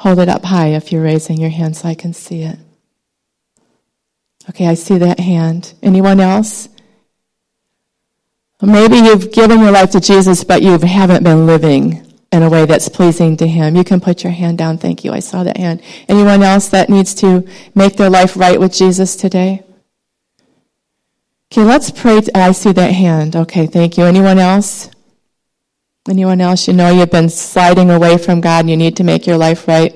Hold 0.00 0.20
it 0.20 0.28
up 0.28 0.44
high 0.44 0.68
if 0.68 0.92
you're 0.92 1.02
raising 1.02 1.38
your 1.38 1.50
hand 1.50 1.76
so 1.76 1.88
I 1.88 1.94
can 1.94 2.12
see 2.12 2.42
it. 2.42 2.58
Okay, 4.48 4.66
I 4.66 4.74
see 4.74 4.98
that 4.98 5.20
hand. 5.20 5.74
Anyone 5.82 6.20
else? 6.20 6.68
Maybe 8.62 8.96
you've 8.96 9.32
given 9.32 9.60
your 9.60 9.70
life 9.70 9.90
to 9.90 10.00
Jesus, 10.00 10.42
but 10.42 10.62
you 10.62 10.78
haven't 10.78 11.22
been 11.22 11.46
living 11.46 12.04
in 12.32 12.42
a 12.42 12.50
way 12.50 12.64
that's 12.64 12.88
pleasing 12.88 13.36
to 13.36 13.46
Him. 13.46 13.76
You 13.76 13.84
can 13.84 14.00
put 14.00 14.24
your 14.24 14.32
hand 14.32 14.58
down. 14.58 14.78
Thank 14.78 15.04
you. 15.04 15.12
I 15.12 15.20
saw 15.20 15.44
that 15.44 15.56
hand. 15.56 15.82
Anyone 16.08 16.42
else 16.42 16.68
that 16.68 16.88
needs 16.88 17.14
to 17.16 17.46
make 17.74 17.96
their 17.96 18.10
life 18.10 18.36
right 18.36 18.58
with 18.58 18.72
Jesus 18.72 19.16
today? 19.16 19.62
Okay, 21.52 21.62
let's 21.62 21.90
pray. 21.90 22.20
I 22.34 22.52
see 22.52 22.72
that 22.72 22.92
hand. 22.92 23.36
Okay, 23.36 23.66
thank 23.66 23.96
you. 23.96 24.04
Anyone 24.04 24.38
else? 24.38 24.90
Anyone 26.08 26.40
else? 26.40 26.66
You 26.66 26.74
know 26.74 26.90
you've 26.90 27.10
been 27.10 27.28
sliding 27.28 27.90
away 27.90 28.16
from 28.16 28.40
God 28.40 28.60
and 28.60 28.70
you 28.70 28.76
need 28.76 28.96
to 28.96 29.04
make 29.04 29.26
your 29.26 29.36
life 29.36 29.68
right. 29.68 29.94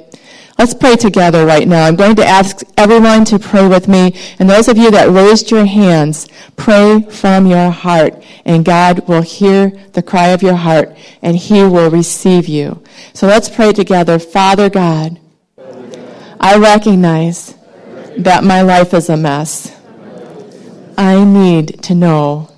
Let's 0.59 0.75
pray 0.75 0.97
together 0.97 1.47
right 1.47 1.67
now. 1.67 1.87
I'm 1.87 1.97
going 1.97 2.17
to 2.17 2.27
ask 2.27 2.61
everyone 2.77 3.25
to 3.27 3.39
pray 3.39 3.67
with 3.67 3.89
me. 3.89 4.15
And 4.39 4.49
those 4.49 4.69
of 4.69 4.77
you 4.77 4.91
that 4.91 5.09
raised 5.09 5.51
your 5.51 5.65
hands, 5.65 6.29
pray 6.57 7.03
from 7.03 7.47
your 7.47 7.71
heart. 7.71 8.23
And 8.45 8.65
God 8.65 9.09
will 9.09 9.23
hear 9.23 9.71
the 9.95 10.03
cry 10.03 10.29
of 10.29 10.43
your 10.43 10.55
heart 10.55 10.97
and 11.23 11.37
He 11.37 11.63
will 11.63 11.91
receive 11.91 12.47
you. 12.47 12.83
So 13.15 13.27
let's 13.27 13.49
pray 13.49 13.73
together. 13.73 14.19
Father 14.19 14.69
God, 14.69 15.19
I 16.39 16.59
recognize 16.59 17.55
that 18.19 18.45
my 18.45 18.61
life 18.61 18.93
is 18.93 19.09
a 19.09 19.17
mess. 19.17 19.75
I 20.99 21.25
need 21.25 21.83
to 21.85 21.95
know 21.95 22.51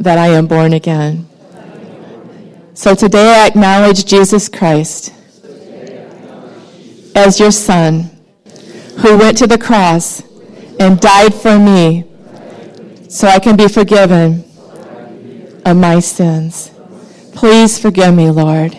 that 0.00 0.18
I 0.18 0.28
am 0.28 0.48
born 0.48 0.72
again. 0.72 1.27
So 2.78 2.94
today 2.94 3.42
I 3.42 3.48
acknowledge 3.48 4.04
Jesus 4.04 4.48
Christ 4.48 5.12
as 7.16 7.40
your 7.40 7.50
son 7.50 8.08
who 9.00 9.18
went 9.18 9.36
to 9.38 9.48
the 9.48 9.58
cross 9.58 10.22
and 10.78 11.00
died 11.00 11.34
for 11.34 11.58
me 11.58 12.04
so 13.08 13.26
I 13.26 13.40
can 13.40 13.56
be 13.56 13.66
forgiven 13.66 14.44
of 15.66 15.76
my 15.76 15.98
sins. 15.98 16.70
Please 17.34 17.80
forgive 17.80 18.14
me, 18.14 18.30
Lord. 18.30 18.76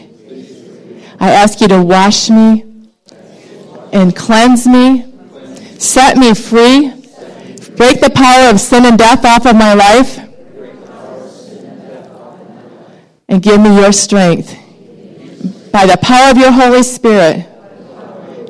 I 1.20 1.32
ask 1.32 1.60
you 1.60 1.68
to 1.68 1.84
wash 1.84 2.30
me 2.30 2.64
and 3.92 4.16
cleanse 4.16 4.66
me, 4.66 5.14
set 5.78 6.16
me 6.16 6.34
free, 6.34 6.94
break 7.76 8.00
the 8.00 8.12
power 8.16 8.50
of 8.50 8.62
sin 8.62 8.86
and 8.86 8.98
death 8.98 9.26
off 9.26 9.46
of 9.46 9.58
my 9.58 9.74
life, 9.74 10.29
and 13.30 13.42
give 13.42 13.62
me 13.62 13.76
your 13.76 13.94
strength. 13.94 14.58
By 15.72 15.86
the 15.86 15.98
power 16.02 16.32
of 16.32 16.38
your 16.38 16.52
Holy 16.52 16.84
Spirit, 16.84 17.46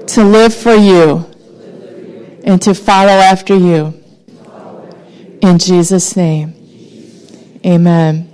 to 0.07 0.24
live 0.24 0.55
for 0.55 0.74
you 0.74 1.29
and 2.43 2.59
to 2.63 2.74
follow 2.74 3.12
after 3.12 3.55
you. 3.55 3.93
In 5.41 5.59
Jesus' 5.59 6.15
name, 6.15 6.53
amen. 7.65 8.25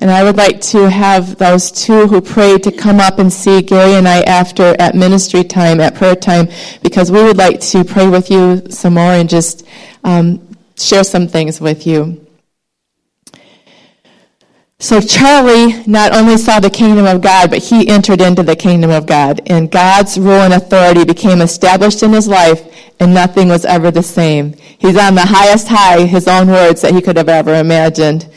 And 0.00 0.10
I 0.10 0.22
would 0.24 0.36
like 0.36 0.60
to 0.62 0.90
have 0.90 1.36
those 1.36 1.70
two 1.70 2.06
who 2.06 2.20
prayed 2.20 2.62
to 2.64 2.72
come 2.72 2.98
up 2.98 3.18
and 3.18 3.32
see 3.32 3.62
Gary 3.62 3.94
and 3.94 4.08
I 4.08 4.22
after 4.22 4.74
at 4.78 4.94
ministry 4.94 5.44
time, 5.44 5.80
at 5.80 5.94
prayer 5.94 6.16
time, 6.16 6.48
because 6.82 7.10
we 7.10 7.22
would 7.22 7.38
like 7.38 7.60
to 7.60 7.84
pray 7.84 8.08
with 8.08 8.30
you 8.30 8.70
some 8.70 8.94
more 8.94 9.12
and 9.12 9.28
just 9.28 9.66
um, 10.02 10.56
share 10.76 11.04
some 11.04 11.28
things 11.28 11.60
with 11.60 11.86
you. 11.86 12.23
So 14.84 15.00
Charlie 15.00 15.82
not 15.86 16.14
only 16.14 16.36
saw 16.36 16.60
the 16.60 16.68
kingdom 16.68 17.06
of 17.06 17.22
God, 17.22 17.48
but 17.48 17.62
he 17.62 17.88
entered 17.88 18.20
into 18.20 18.42
the 18.42 18.54
kingdom 18.54 18.90
of 18.90 19.06
God. 19.06 19.40
And 19.46 19.70
God's 19.70 20.18
rule 20.18 20.42
and 20.42 20.52
authority 20.52 21.06
became 21.06 21.40
established 21.40 22.02
in 22.02 22.12
his 22.12 22.28
life, 22.28 22.60
and 23.00 23.14
nothing 23.14 23.48
was 23.48 23.64
ever 23.64 23.90
the 23.90 24.02
same. 24.02 24.52
He's 24.76 24.98
on 24.98 25.14
the 25.14 25.24
highest 25.24 25.68
high, 25.68 26.04
his 26.04 26.28
own 26.28 26.48
words, 26.48 26.82
that 26.82 26.92
he 26.92 27.00
could 27.00 27.16
have 27.16 27.30
ever 27.30 27.54
imagined. 27.54 28.28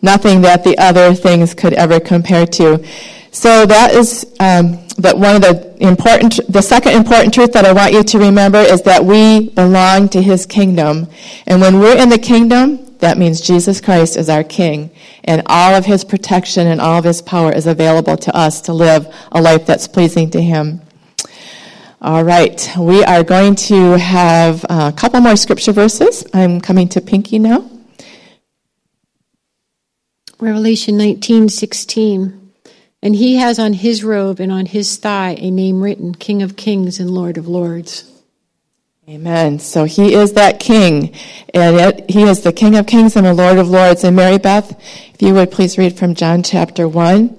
Nothing 0.00 0.40
that 0.40 0.64
the 0.64 0.78
other 0.78 1.12
things 1.12 1.52
could 1.52 1.74
ever 1.74 2.00
compare 2.00 2.46
to. 2.46 2.82
So 3.30 3.66
that 3.66 3.92
is 3.92 4.24
um, 4.40 4.82
that 4.96 5.18
one 5.18 5.36
of 5.36 5.42
the 5.42 5.76
important, 5.80 6.40
the 6.48 6.62
second 6.62 6.92
important 6.94 7.34
truth 7.34 7.52
that 7.52 7.66
I 7.66 7.74
want 7.74 7.92
you 7.92 8.02
to 8.04 8.18
remember 8.18 8.60
is 8.60 8.80
that 8.84 9.04
we 9.04 9.50
belong 9.50 10.08
to 10.08 10.22
his 10.22 10.46
kingdom. 10.46 11.08
And 11.46 11.60
when 11.60 11.78
we're 11.78 11.98
in 11.98 12.08
the 12.08 12.18
kingdom, 12.18 12.89
that 13.00 13.18
means 13.18 13.40
Jesus 13.40 13.80
Christ 13.80 14.16
is 14.16 14.28
our 14.28 14.44
King, 14.44 14.90
and 15.24 15.42
all 15.46 15.74
of 15.74 15.86
his 15.86 16.04
protection 16.04 16.66
and 16.66 16.80
all 16.80 16.98
of 16.98 17.04
his 17.04 17.22
power 17.22 17.52
is 17.52 17.66
available 17.66 18.16
to 18.18 18.36
us 18.36 18.60
to 18.62 18.72
live 18.72 19.12
a 19.32 19.40
life 19.40 19.66
that's 19.66 19.88
pleasing 19.88 20.30
to 20.30 20.40
him. 20.40 20.80
All 22.02 22.24
right, 22.24 22.70
we 22.78 23.04
are 23.04 23.22
going 23.22 23.56
to 23.56 23.98
have 23.98 24.64
a 24.70 24.92
couple 24.92 25.20
more 25.20 25.36
scripture 25.36 25.72
verses. 25.72 26.24
I'm 26.32 26.60
coming 26.60 26.88
to 26.90 27.00
Pinky 27.00 27.38
now. 27.38 27.68
Revelation 30.38 30.96
19:16. 30.96 32.38
And 33.02 33.16
he 33.16 33.36
has 33.36 33.58
on 33.58 33.72
his 33.72 34.04
robe 34.04 34.40
and 34.40 34.52
on 34.52 34.66
his 34.66 34.96
thigh 34.96 35.34
a 35.38 35.50
name 35.50 35.80
written, 35.82 36.14
King 36.14 36.42
of 36.42 36.56
Kings 36.56 37.00
and 37.00 37.10
Lord 37.10 37.38
of 37.38 37.48
Lords. 37.48 38.09
Amen. 39.08 39.58
So 39.58 39.84
he 39.84 40.14
is 40.14 40.34
that 40.34 40.60
king, 40.60 41.14
and 41.54 42.08
he 42.08 42.22
is 42.22 42.42
the 42.42 42.52
King 42.52 42.76
of 42.76 42.86
Kings 42.86 43.16
and 43.16 43.26
the 43.26 43.34
Lord 43.34 43.58
of 43.58 43.68
Lords. 43.68 44.04
And 44.04 44.14
Mary 44.14 44.38
Beth, 44.38 44.70
if 45.14 45.20
you 45.20 45.34
would 45.34 45.50
please 45.50 45.78
read 45.78 45.98
from 45.98 46.14
John 46.14 46.42
chapter 46.42 46.86
1. 46.86 47.36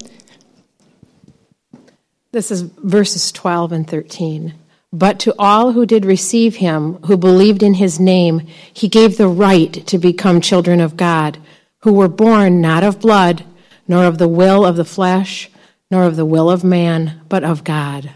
This 2.32 2.50
is 2.50 2.62
verses 2.62 3.30
12 3.32 3.72
and 3.72 3.88
13. 3.88 4.54
But 4.92 5.18
to 5.20 5.34
all 5.38 5.72
who 5.72 5.86
did 5.86 6.04
receive 6.04 6.56
him, 6.56 6.94
who 7.04 7.16
believed 7.16 7.62
in 7.62 7.74
his 7.74 7.98
name, 7.98 8.46
he 8.72 8.88
gave 8.88 9.16
the 9.16 9.28
right 9.28 9.72
to 9.86 9.98
become 9.98 10.40
children 10.42 10.80
of 10.80 10.96
God, 10.96 11.38
who 11.78 11.92
were 11.92 12.08
born 12.08 12.60
not 12.60 12.84
of 12.84 13.00
blood, 13.00 13.44
nor 13.88 14.04
of 14.04 14.18
the 14.18 14.28
will 14.28 14.66
of 14.66 14.76
the 14.76 14.84
flesh, 14.84 15.48
nor 15.90 16.04
of 16.04 16.16
the 16.16 16.26
will 16.26 16.50
of 16.50 16.64
man, 16.64 17.20
but 17.28 17.44
of 17.44 17.64
God. 17.64 18.10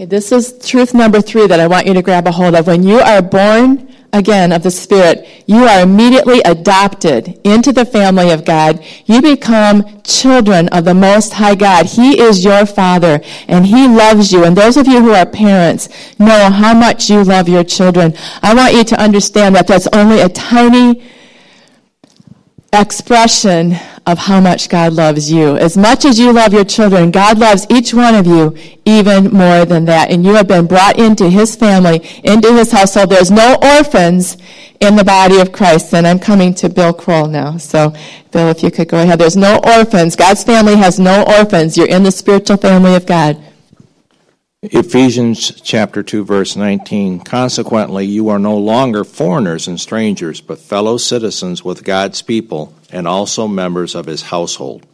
Okay, 0.00 0.06
this 0.06 0.32
is 0.32 0.58
truth 0.66 0.94
number 0.94 1.20
three 1.20 1.46
that 1.46 1.60
I 1.60 1.66
want 1.66 1.86
you 1.86 1.92
to 1.92 2.00
grab 2.00 2.26
a 2.26 2.32
hold 2.32 2.54
of. 2.54 2.66
When 2.66 2.82
you 2.82 3.00
are 3.00 3.20
born 3.20 3.94
again 4.14 4.50
of 4.50 4.62
the 4.62 4.70
Spirit, 4.70 5.28
you 5.44 5.64
are 5.64 5.82
immediately 5.82 6.40
adopted 6.46 7.38
into 7.44 7.70
the 7.70 7.84
family 7.84 8.30
of 8.30 8.46
God. 8.46 8.82
You 9.04 9.20
become 9.20 10.00
children 10.02 10.68
of 10.68 10.86
the 10.86 10.94
Most 10.94 11.34
High 11.34 11.54
God. 11.54 11.84
He 11.84 12.18
is 12.18 12.42
your 12.42 12.64
Father, 12.64 13.20
and 13.46 13.66
He 13.66 13.88
loves 13.88 14.32
you. 14.32 14.44
And 14.44 14.56
those 14.56 14.78
of 14.78 14.86
you 14.86 15.02
who 15.02 15.12
are 15.12 15.26
parents 15.26 15.90
know 16.18 16.48
how 16.48 16.72
much 16.72 17.10
you 17.10 17.22
love 17.22 17.46
your 17.46 17.62
children. 17.62 18.14
I 18.42 18.54
want 18.54 18.72
you 18.72 18.84
to 18.84 18.98
understand 18.98 19.54
that 19.56 19.66
that's 19.66 19.86
only 19.88 20.22
a 20.22 20.30
tiny 20.30 21.06
expression 22.72 23.76
of 24.10 24.18
how 24.18 24.40
much 24.40 24.68
God 24.68 24.92
loves 24.92 25.30
you. 25.30 25.56
As 25.56 25.76
much 25.76 26.04
as 26.04 26.18
you 26.18 26.32
love 26.32 26.52
your 26.52 26.64
children, 26.64 27.10
God 27.10 27.38
loves 27.38 27.66
each 27.70 27.94
one 27.94 28.14
of 28.14 28.26
you 28.26 28.56
even 28.84 29.30
more 29.30 29.64
than 29.64 29.84
that. 29.84 30.10
And 30.10 30.24
you 30.24 30.34
have 30.34 30.48
been 30.48 30.66
brought 30.66 30.98
into 30.98 31.30
His 31.30 31.54
family, 31.54 32.02
into 32.24 32.52
His 32.52 32.72
household. 32.72 33.10
There's 33.10 33.30
no 33.30 33.56
orphans 33.62 34.36
in 34.80 34.96
the 34.96 35.04
body 35.04 35.40
of 35.40 35.52
Christ. 35.52 35.94
And 35.94 36.06
I'm 36.06 36.18
coming 36.18 36.54
to 36.54 36.68
Bill 36.68 36.92
Kroll 36.92 37.28
now. 37.28 37.56
So, 37.56 37.94
Bill, 38.32 38.48
if 38.48 38.62
you 38.62 38.70
could 38.70 38.88
go 38.88 39.00
ahead. 39.00 39.18
There's 39.20 39.36
no 39.36 39.60
orphans. 39.64 40.16
God's 40.16 40.42
family 40.42 40.76
has 40.76 40.98
no 40.98 41.24
orphans. 41.38 41.76
You're 41.76 41.88
in 41.88 42.02
the 42.02 42.12
spiritual 42.12 42.56
family 42.56 42.94
of 42.94 43.06
God. 43.06 43.40
Ephesians 44.62 45.58
chapter 45.62 46.02
2 46.02 46.22
verse 46.22 46.54
19 46.54 47.20
Consequently 47.20 48.04
you 48.04 48.28
are 48.28 48.38
no 48.38 48.58
longer 48.58 49.04
foreigners 49.04 49.66
and 49.66 49.80
strangers 49.80 50.42
but 50.42 50.58
fellow 50.58 50.98
citizens 50.98 51.64
with 51.64 51.82
God's 51.82 52.20
people 52.20 52.74
and 52.92 53.08
also 53.08 53.48
members 53.48 53.94
of 53.94 54.04
his 54.04 54.20
household. 54.20 54.84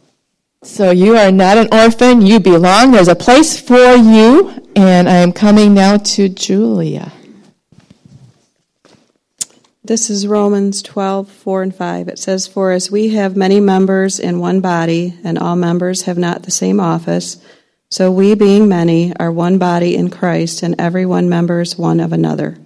So 0.63 0.91
you 0.91 1.17
are 1.17 1.33
not 1.33 1.57
an 1.57 1.67
orphan, 1.73 2.21
you 2.21 2.39
belong. 2.39 2.91
There's 2.91 3.09
a 3.09 3.15
place 3.15 3.59
for 3.59 3.93
you 3.93 4.53
and 4.73 5.09
I 5.09 5.17
am 5.17 5.33
coming 5.33 5.73
now 5.73 5.97
to 5.97 6.29
Julia. 6.29 7.11
This 9.83 10.09
is 10.09 10.27
Romans 10.27 10.81
12, 10.81 11.29
4 11.29 11.63
and 11.63 11.75
5. 11.75 12.07
It 12.09 12.19
says, 12.19 12.45
For 12.45 12.71
as 12.71 12.91
we 12.91 13.09
have 13.09 13.37
many 13.37 13.61
members 13.61 14.19
in 14.19 14.39
one 14.39 14.59
body, 14.59 15.17
and 15.23 15.39
all 15.39 15.55
members 15.55 16.01
have 16.01 16.17
not 16.17 16.43
the 16.43 16.51
same 16.51 16.81
office, 16.81 17.37
so 17.89 18.11
we, 18.11 18.35
being 18.35 18.67
many, 18.67 19.15
are 19.17 19.31
one 19.31 19.57
body 19.57 19.95
in 19.95 20.09
Christ, 20.09 20.61
and 20.61 20.75
every 20.79 21.05
one 21.05 21.29
members 21.29 21.77
one 21.77 21.99
of 21.99 22.11
another. 22.11 22.57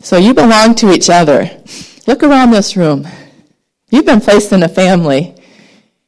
So 0.00 0.16
you 0.16 0.34
belong 0.34 0.74
to 0.76 0.92
each 0.92 1.08
other. 1.08 1.48
Look 2.06 2.22
around 2.22 2.50
this 2.50 2.76
room. 2.76 3.06
You've 3.90 4.06
been 4.06 4.20
placed 4.20 4.52
in 4.52 4.62
a 4.62 4.68
family. 4.68 5.36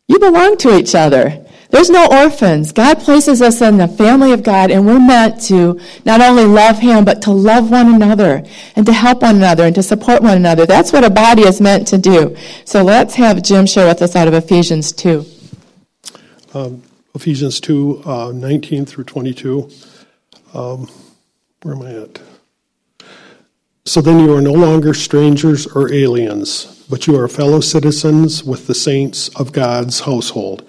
You 0.08 0.18
belong 0.18 0.56
to 0.58 0.76
each 0.76 0.94
other. 0.94 1.46
There's 1.70 1.90
no 1.90 2.06
orphans. 2.10 2.72
God 2.72 2.98
places 2.98 3.42
us 3.42 3.60
in 3.60 3.76
the 3.76 3.88
family 3.88 4.32
of 4.32 4.42
God, 4.42 4.70
and 4.70 4.86
we're 4.86 4.98
meant 4.98 5.40
to 5.42 5.80
not 6.04 6.20
only 6.20 6.44
love 6.44 6.78
Him, 6.78 7.04
but 7.04 7.22
to 7.22 7.30
love 7.30 7.70
one 7.70 7.94
another, 7.94 8.44
and 8.74 8.86
to 8.86 8.92
help 8.92 9.22
one 9.22 9.36
another, 9.36 9.64
and 9.64 9.74
to 9.74 9.82
support 9.82 10.22
one 10.22 10.36
another. 10.36 10.66
That's 10.66 10.92
what 10.92 11.04
a 11.04 11.10
body 11.10 11.42
is 11.42 11.60
meant 11.60 11.86
to 11.88 11.98
do. 11.98 12.36
So 12.64 12.82
let's 12.82 13.14
have 13.14 13.42
Jim 13.42 13.66
share 13.66 13.86
with 13.86 14.02
us 14.02 14.16
out 14.16 14.28
of 14.28 14.34
Ephesians 14.34 14.92
2. 14.92 15.26
Um, 16.54 16.82
Ephesians 17.16 17.60
2 17.60 18.02
uh, 18.04 18.32
19 18.34 18.84
through 18.84 19.04
22. 19.04 19.70
Um, 20.52 20.86
where 21.62 21.74
am 21.74 21.82
I 21.82 21.94
at? 21.94 22.20
So 23.86 24.02
then 24.02 24.20
you 24.20 24.34
are 24.36 24.42
no 24.42 24.52
longer 24.52 24.92
strangers 24.92 25.66
or 25.66 25.90
aliens, 25.90 26.84
but 26.90 27.06
you 27.06 27.18
are 27.18 27.26
fellow 27.26 27.60
citizens 27.60 28.44
with 28.44 28.66
the 28.66 28.74
saints 28.74 29.28
of 29.30 29.52
God's 29.52 30.00
household, 30.00 30.68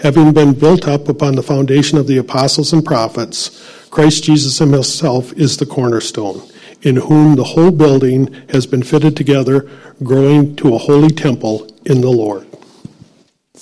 having 0.00 0.32
been 0.32 0.54
built 0.54 0.88
up 0.88 1.10
upon 1.10 1.34
the 1.34 1.42
foundation 1.42 1.98
of 1.98 2.06
the 2.06 2.16
apostles 2.16 2.72
and 2.72 2.82
prophets. 2.82 3.86
Christ 3.90 4.24
Jesus 4.24 4.58
himself 4.60 5.34
is 5.34 5.58
the 5.58 5.66
cornerstone, 5.66 6.40
in 6.80 6.96
whom 6.96 7.34
the 7.34 7.44
whole 7.44 7.70
building 7.70 8.32
has 8.48 8.64
been 8.64 8.82
fitted 8.82 9.14
together, 9.14 9.68
growing 10.02 10.56
to 10.56 10.74
a 10.74 10.78
holy 10.78 11.10
temple 11.10 11.70
in 11.84 12.00
the 12.00 12.10
Lord. 12.10 12.46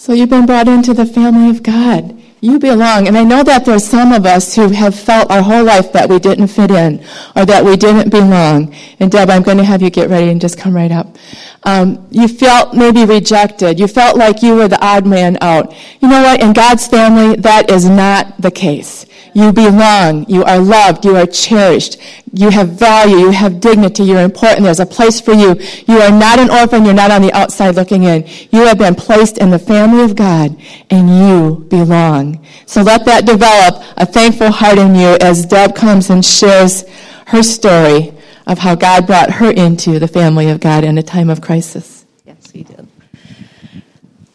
So 0.00 0.14
you've 0.14 0.30
been 0.30 0.46
brought 0.46 0.66
into 0.66 0.94
the 0.94 1.04
family 1.04 1.50
of 1.50 1.62
God. 1.62 2.18
You 2.40 2.58
belong. 2.58 3.06
And 3.06 3.18
I 3.18 3.22
know 3.22 3.42
that 3.42 3.66
there's 3.66 3.84
some 3.84 4.12
of 4.12 4.24
us 4.24 4.56
who 4.56 4.70
have 4.70 4.98
felt 4.98 5.30
our 5.30 5.42
whole 5.42 5.62
life 5.62 5.92
that 5.92 6.08
we 6.08 6.18
didn't 6.18 6.46
fit 6.46 6.70
in 6.70 7.04
or 7.36 7.44
that 7.44 7.62
we 7.62 7.76
didn't 7.76 8.08
belong. 8.08 8.74
And 8.98 9.12
Deb, 9.12 9.28
I'm 9.28 9.42
going 9.42 9.58
to 9.58 9.64
have 9.64 9.82
you 9.82 9.90
get 9.90 10.08
ready 10.08 10.30
and 10.30 10.40
just 10.40 10.56
come 10.56 10.74
right 10.74 10.90
up. 10.90 11.18
Um, 11.64 12.08
you 12.10 12.28
felt 12.28 12.72
maybe 12.72 13.04
rejected. 13.04 13.78
You 13.78 13.86
felt 13.86 14.16
like 14.16 14.42
you 14.42 14.54
were 14.54 14.68
the 14.68 14.82
odd 14.82 15.06
man 15.06 15.36
out. 15.42 15.74
You 16.00 16.08
know 16.08 16.22
what? 16.22 16.42
In 16.42 16.54
God's 16.54 16.86
family, 16.86 17.36
that 17.36 17.70
is 17.70 17.86
not 17.86 18.40
the 18.40 18.50
case. 18.50 19.04
You 19.34 19.52
belong. 19.52 20.28
You 20.28 20.44
are 20.44 20.58
loved. 20.58 21.04
You 21.04 21.16
are 21.16 21.26
cherished. 21.26 21.98
You 22.32 22.50
have 22.50 22.70
value. 22.70 23.18
You 23.18 23.30
have 23.30 23.60
dignity. 23.60 24.04
You're 24.04 24.22
important. 24.22 24.62
There's 24.62 24.80
a 24.80 24.86
place 24.86 25.20
for 25.20 25.32
you. 25.32 25.56
You 25.86 25.98
are 25.98 26.10
not 26.10 26.38
an 26.38 26.50
orphan. 26.50 26.84
You're 26.84 26.94
not 26.94 27.10
on 27.10 27.22
the 27.22 27.32
outside 27.32 27.76
looking 27.76 28.04
in. 28.04 28.26
You 28.50 28.66
have 28.66 28.78
been 28.78 28.94
placed 28.94 29.38
in 29.38 29.50
the 29.50 29.58
family 29.58 30.04
of 30.04 30.16
God 30.16 30.56
and 30.90 31.10
you 31.10 31.64
belong. 31.68 32.44
So 32.66 32.82
let 32.82 33.04
that 33.06 33.26
develop 33.26 33.82
a 33.96 34.06
thankful 34.06 34.50
heart 34.50 34.78
in 34.78 34.94
you 34.94 35.16
as 35.20 35.46
Deb 35.46 35.74
comes 35.74 36.10
and 36.10 36.24
shares 36.24 36.84
her 37.26 37.42
story 37.42 38.12
of 38.46 38.58
how 38.58 38.74
God 38.74 39.06
brought 39.06 39.30
her 39.30 39.50
into 39.50 39.98
the 39.98 40.08
family 40.08 40.50
of 40.50 40.60
God 40.60 40.84
in 40.84 40.98
a 40.98 41.02
time 41.02 41.30
of 41.30 41.40
crisis. 41.40 42.04
Yes, 42.24 42.50
he 42.50 42.64
did. 42.64 42.88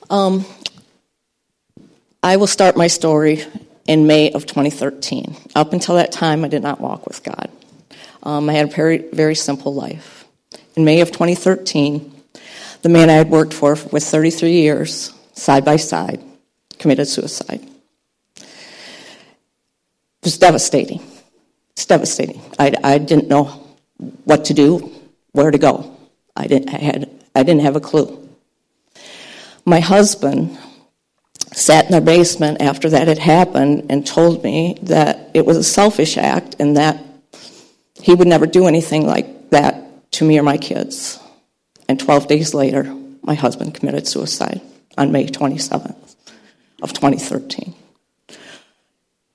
Um, 0.09 0.45
I 2.23 2.37
will 2.37 2.47
start 2.47 2.77
my 2.77 2.87
story 2.87 3.43
in 3.85 4.07
May 4.07 4.31
of 4.31 4.45
2013. 4.45 5.35
Up 5.55 5.73
until 5.73 5.95
that 5.95 6.11
time, 6.11 6.43
I 6.43 6.47
did 6.47 6.63
not 6.63 6.81
walk 6.81 7.05
with 7.07 7.23
God. 7.23 7.49
Um, 8.23 8.49
I 8.49 8.53
had 8.53 8.69
a 8.69 8.71
very, 8.71 8.97
very 8.97 9.35
simple 9.35 9.73
life. 9.73 10.25
In 10.75 10.83
May 10.83 11.01
of 11.01 11.11
2013, 11.11 12.11
the 12.81 12.89
man 12.89 13.09
I 13.09 13.13
had 13.13 13.29
worked 13.29 13.53
for 13.53 13.77
with 13.91 14.03
33 14.03 14.51
years, 14.51 15.13
side 15.33 15.63
by 15.63 15.77
side, 15.77 16.21
committed 16.79 17.07
suicide. 17.07 17.61
It 18.37 18.45
was 20.23 20.37
devastating. 20.37 21.01
It's 21.71 21.85
devastating. 21.85 22.41
I, 22.57 22.73
I 22.83 22.97
didn't 22.97 23.27
know 23.27 23.45
what 24.23 24.45
to 24.45 24.53
do, 24.53 24.91
where 25.33 25.51
to 25.51 25.57
go. 25.57 25.95
I 26.35 26.47
didn't, 26.47 26.73
I, 26.73 26.77
had, 26.77 27.09
I 27.35 27.43
didn't 27.43 27.61
have 27.61 27.75
a 27.75 27.81
clue. 27.81 28.29
My 29.65 29.79
husband 29.79 30.57
sat 31.55 31.85
in 31.85 31.91
their 31.91 32.01
basement 32.01 32.61
after 32.61 32.89
that 32.89 33.07
had 33.07 33.17
happened 33.17 33.85
and 33.89 34.05
told 34.05 34.43
me 34.43 34.77
that 34.83 35.31
it 35.33 35.45
was 35.45 35.55
a 35.55 35.63
selfish 35.63 36.17
act 36.17 36.57
and 36.59 36.75
that 36.75 37.01
he 38.01 38.13
would 38.13 38.27
never 38.27 38.45
do 38.45 38.67
anything 38.67 39.05
like 39.07 39.49
that 39.51 40.11
to 40.11 40.25
me 40.25 40.37
or 40.37 40.43
my 40.43 40.57
kids. 40.57 41.17
And 41.87 41.97
12 41.97 42.27
days 42.27 42.53
later, 42.53 42.83
my 43.21 43.35
husband 43.35 43.73
committed 43.73 44.05
suicide 44.05 44.59
on 44.97 45.13
May 45.13 45.27
27th 45.27 46.15
of 46.81 46.91
2013. 46.91 47.73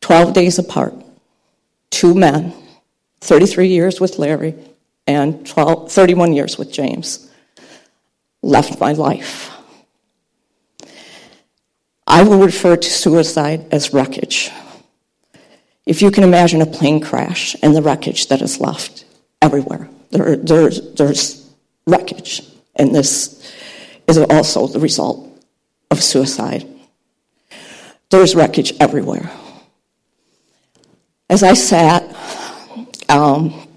12 0.03 0.33
days 0.35 0.59
apart, 0.59 0.95
two 1.89 2.15
men, 2.15 2.53
33 3.23 3.69
years 3.69 3.99
with 3.99 4.19
Larry 4.19 4.55
and 5.07 5.47
12, 5.47 5.91
31 5.91 6.35
years 6.35 6.59
with 6.59 6.71
James, 6.71 7.33
left 8.43 8.79
my 8.79 8.93
life 8.93 9.51
I 12.11 12.25
will 12.25 12.41
refer 12.41 12.77
to 12.77 12.91
suicide 12.91 13.67
as 13.71 13.95
wreckage. 13.95 14.51
If 15.87 16.03
you 16.03 16.11
can 16.11 16.25
imagine 16.25 16.61
a 16.61 16.67
plane 16.67 17.01
crash 17.01 17.55
and 17.63 17.75
the 17.75 17.83
wreckage 17.83 18.27
that 18.29 18.43
is 18.43 18.61
left 18.61 19.05
everywhere, 19.41 19.89
there, 20.11 20.35
there's, 20.35 20.93
there's 20.95 21.49
wreckage, 21.87 22.43
and 22.75 22.93
this 22.93 23.55
is 24.09 24.19
also 24.19 24.67
the 24.67 24.81
result 24.81 25.25
of 25.93 26.03
suicide. 26.03 26.67
There's 28.11 28.35
wreckage 28.35 28.73
everywhere. 28.81 29.31
As 31.29 31.45
I 31.45 31.55
sat, 31.55 32.03
um, 33.09 33.69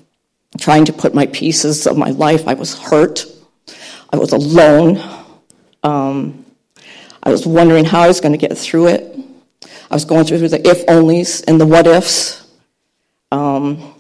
trying 0.58 0.86
to 0.86 0.94
put 0.94 1.14
my 1.14 1.28
pieces 1.28 1.86
of 1.86 1.98
my 2.00 2.10
life, 2.10 2.48
I 2.48 2.56
was 2.56 2.80
hurt. 2.80 3.28
I 4.12 4.18
was 4.18 4.32
alone. 4.32 5.00
Um, 5.84 6.43
I 7.24 7.30
was 7.30 7.48
wondering 7.48 7.86
how 7.86 8.02
I 8.02 8.08
was 8.08 8.20
going 8.20 8.34
to 8.34 8.38
get 8.38 8.58
through 8.58 8.88
it. 8.88 9.18
I 9.90 9.96
was 9.96 10.04
going 10.04 10.26
through 10.26 10.40
the 10.50 10.68
if 10.68 10.86
onlys 10.88 11.44
and 11.48 11.60
the 11.60 11.66
what 11.66 11.88
ifs. 11.88 12.46
Um, 13.32 13.94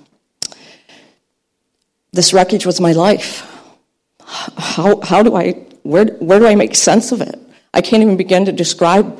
this 2.11 2.33
wreckage 2.33 2.65
was 2.65 2.81
my 2.81 2.91
life. 2.91 3.49
How, 4.25 4.99
how 5.01 5.23
do 5.23 5.35
I, 5.35 5.53
where, 5.83 6.05
where 6.05 6.39
do 6.39 6.47
I 6.47 6.55
make 6.55 6.75
sense 6.75 7.11
of 7.11 7.21
it? 7.21 7.39
I 7.73 7.81
can't 7.81 8.03
even 8.03 8.17
begin 8.17 8.45
to 8.45 8.51
describe 8.51 9.19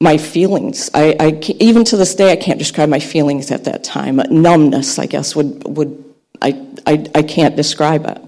my 0.00 0.16
feelings. 0.16 0.90
I, 0.94 1.16
I 1.18 1.40
even 1.58 1.84
to 1.84 1.96
this 1.96 2.14
day, 2.14 2.32
I 2.32 2.36
can't 2.36 2.58
describe 2.58 2.88
my 2.88 3.00
feelings 3.00 3.50
at 3.50 3.64
that 3.64 3.82
time. 3.82 4.16
Numbness, 4.30 4.98
I 4.98 5.06
guess, 5.06 5.34
would, 5.34 5.64
would 5.64 6.04
I, 6.40 6.66
I, 6.86 7.04
I 7.14 7.22
can't 7.22 7.56
describe 7.56 8.06
it. 8.06 8.18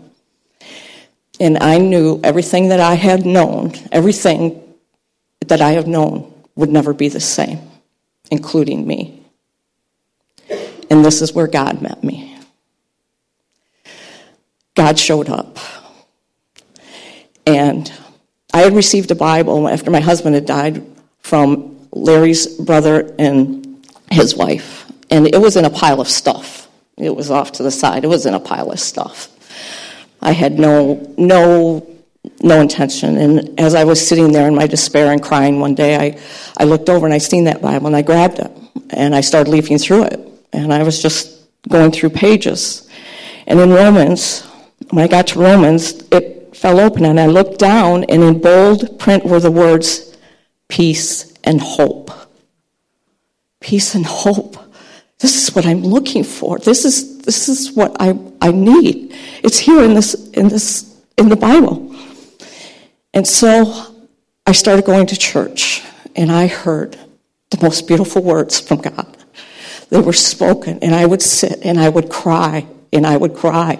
And 1.38 1.58
I 1.62 1.78
knew 1.78 2.20
everything 2.22 2.68
that 2.68 2.80
I 2.80 2.94
had 2.94 3.24
known, 3.24 3.72
everything 3.92 4.69
that 5.46 5.60
I 5.60 5.72
have 5.72 5.86
known 5.86 6.32
would 6.54 6.70
never 6.70 6.92
be 6.92 7.08
the 7.08 7.20
same, 7.20 7.60
including 8.30 8.86
me. 8.86 9.22
And 10.90 11.04
this 11.04 11.22
is 11.22 11.32
where 11.32 11.46
God 11.46 11.80
met 11.80 12.02
me. 12.02 12.36
God 14.74 14.98
showed 14.98 15.28
up. 15.28 15.58
And 17.46 17.92
I 18.52 18.60
had 18.60 18.74
received 18.74 19.10
a 19.10 19.14
Bible 19.14 19.68
after 19.68 19.90
my 19.90 20.00
husband 20.00 20.34
had 20.34 20.46
died 20.46 20.84
from 21.20 21.88
Larry's 21.92 22.46
brother 22.46 23.14
and 23.18 23.86
his 24.10 24.34
wife. 24.34 24.90
And 25.10 25.26
it 25.26 25.40
was 25.40 25.56
in 25.56 25.64
a 25.64 25.70
pile 25.70 26.00
of 26.00 26.08
stuff. 26.08 26.68
It 26.96 27.14
was 27.14 27.30
off 27.30 27.52
to 27.52 27.62
the 27.62 27.70
side. 27.70 28.04
It 28.04 28.08
was 28.08 28.26
in 28.26 28.34
a 28.34 28.40
pile 28.40 28.70
of 28.70 28.80
stuff. 28.80 29.28
I 30.20 30.32
had 30.32 30.58
no 30.58 31.14
no 31.16 31.86
no 32.42 32.60
intention. 32.60 33.16
And 33.16 33.58
as 33.60 33.74
I 33.74 33.84
was 33.84 34.06
sitting 34.06 34.32
there 34.32 34.46
in 34.46 34.54
my 34.54 34.66
despair 34.66 35.12
and 35.12 35.22
crying 35.22 35.60
one 35.60 35.74
day, 35.74 35.96
I, 35.96 36.20
I 36.58 36.64
looked 36.64 36.88
over 36.88 37.06
and 37.06 37.14
I 37.14 37.18
seen 37.18 37.44
that 37.44 37.62
Bible 37.62 37.86
and 37.86 37.96
I 37.96 38.02
grabbed 38.02 38.38
it 38.38 38.50
and 38.90 39.14
I 39.14 39.20
started 39.20 39.50
leafing 39.50 39.78
through 39.78 40.04
it. 40.04 40.20
And 40.52 40.72
I 40.72 40.82
was 40.82 41.00
just 41.00 41.46
going 41.68 41.92
through 41.92 42.10
pages. 42.10 42.88
And 43.46 43.58
in 43.60 43.70
Romans, 43.70 44.42
when 44.90 45.04
I 45.04 45.08
got 45.08 45.28
to 45.28 45.38
Romans, 45.38 46.02
it 46.10 46.56
fell 46.56 46.80
open 46.80 47.04
and 47.04 47.18
I 47.18 47.26
looked 47.26 47.58
down 47.58 48.04
and 48.04 48.22
in 48.22 48.40
bold 48.40 48.98
print 48.98 49.24
were 49.24 49.40
the 49.40 49.50
words 49.50 50.16
peace 50.68 51.32
and 51.44 51.60
hope. 51.60 52.10
Peace 53.60 53.94
and 53.94 54.04
hope. 54.06 54.56
This 55.18 55.42
is 55.42 55.54
what 55.54 55.66
I'm 55.66 55.82
looking 55.82 56.24
for. 56.24 56.58
This 56.58 56.84
is 56.84 57.18
this 57.18 57.48
is 57.48 57.72
what 57.72 57.94
I, 58.00 58.18
I 58.40 58.52
need. 58.52 59.14
It's 59.42 59.58
here 59.58 59.82
in 59.82 59.92
this 59.92 60.14
in 60.30 60.48
this 60.48 60.98
in 61.18 61.28
the 61.28 61.36
Bible. 61.36 61.89
And 63.12 63.26
so 63.26 64.04
I 64.46 64.52
started 64.52 64.84
going 64.84 65.06
to 65.06 65.16
church, 65.16 65.82
and 66.14 66.30
I 66.30 66.46
heard 66.46 66.96
the 67.50 67.58
most 67.62 67.86
beautiful 67.86 68.22
words 68.22 68.60
from 68.60 68.80
God. 68.80 69.16
They 69.90 70.00
were 70.00 70.12
spoken, 70.12 70.78
and 70.82 70.94
I 70.94 71.04
would 71.06 71.22
sit 71.22 71.60
and 71.64 71.78
I 71.78 71.88
would 71.88 72.10
cry 72.10 72.66
and 72.92 73.06
I 73.06 73.16
would 73.16 73.34
cry 73.34 73.78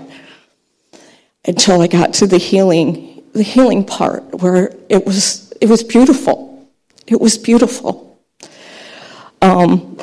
until 1.45 1.81
I 1.81 1.87
got 1.87 2.15
to 2.15 2.27
the 2.27 2.39
healing, 2.39 3.23
the 3.33 3.45
healing 3.45 3.85
part 3.85 4.43
where 4.43 4.75
it 4.89 5.07
was 5.07 5.53
it 5.61 5.69
was 5.69 5.85
beautiful. 5.85 6.69
It 7.07 7.21
was 7.21 7.39
beautiful. 7.39 8.19
Um, 9.41 9.97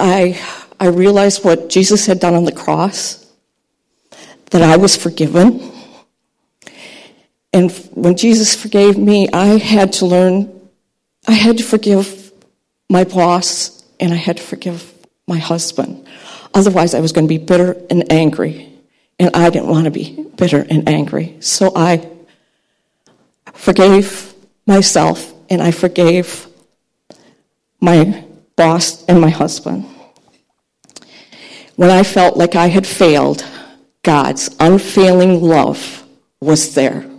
I 0.00 0.40
I 0.80 0.88
realized 0.88 1.44
what 1.44 1.68
Jesus 1.68 2.06
had 2.06 2.18
done 2.18 2.34
on 2.34 2.44
the 2.44 2.52
cross, 2.52 3.26
that 4.50 4.62
I 4.62 4.76
was 4.76 4.96
forgiven 4.96 5.70
and 7.52 7.70
when 7.94 8.16
Jesus 8.16 8.54
forgave 8.54 8.96
me, 8.96 9.28
I 9.32 9.58
had 9.58 9.92
to 9.94 10.06
learn, 10.06 10.70
I 11.26 11.32
had 11.32 11.58
to 11.58 11.64
forgive 11.64 12.32
my 12.88 13.04
boss 13.04 13.84
and 13.98 14.12
I 14.12 14.16
had 14.16 14.36
to 14.36 14.42
forgive 14.42 14.92
my 15.26 15.38
husband. 15.38 16.06
Otherwise, 16.54 16.94
I 16.94 17.00
was 17.00 17.12
going 17.12 17.26
to 17.26 17.28
be 17.28 17.38
bitter 17.38 17.76
and 17.90 18.12
angry. 18.12 18.68
And 19.18 19.34
I 19.34 19.50
didn't 19.50 19.68
want 19.68 19.84
to 19.84 19.90
be 19.90 20.26
bitter 20.36 20.64
and 20.70 20.88
angry. 20.88 21.36
So 21.40 21.72
I 21.76 22.08
forgave 23.52 24.32
myself 24.66 25.32
and 25.50 25.60
I 25.60 25.72
forgave 25.72 26.46
my 27.80 28.24
boss 28.56 29.04
and 29.06 29.20
my 29.20 29.28
husband. 29.28 29.86
When 31.76 31.90
I 31.90 32.02
felt 32.02 32.36
like 32.36 32.54
I 32.54 32.68
had 32.68 32.86
failed, 32.86 33.44
God's 34.02 34.54
unfailing 34.60 35.42
love 35.42 36.06
was 36.40 36.74
there. 36.74 37.09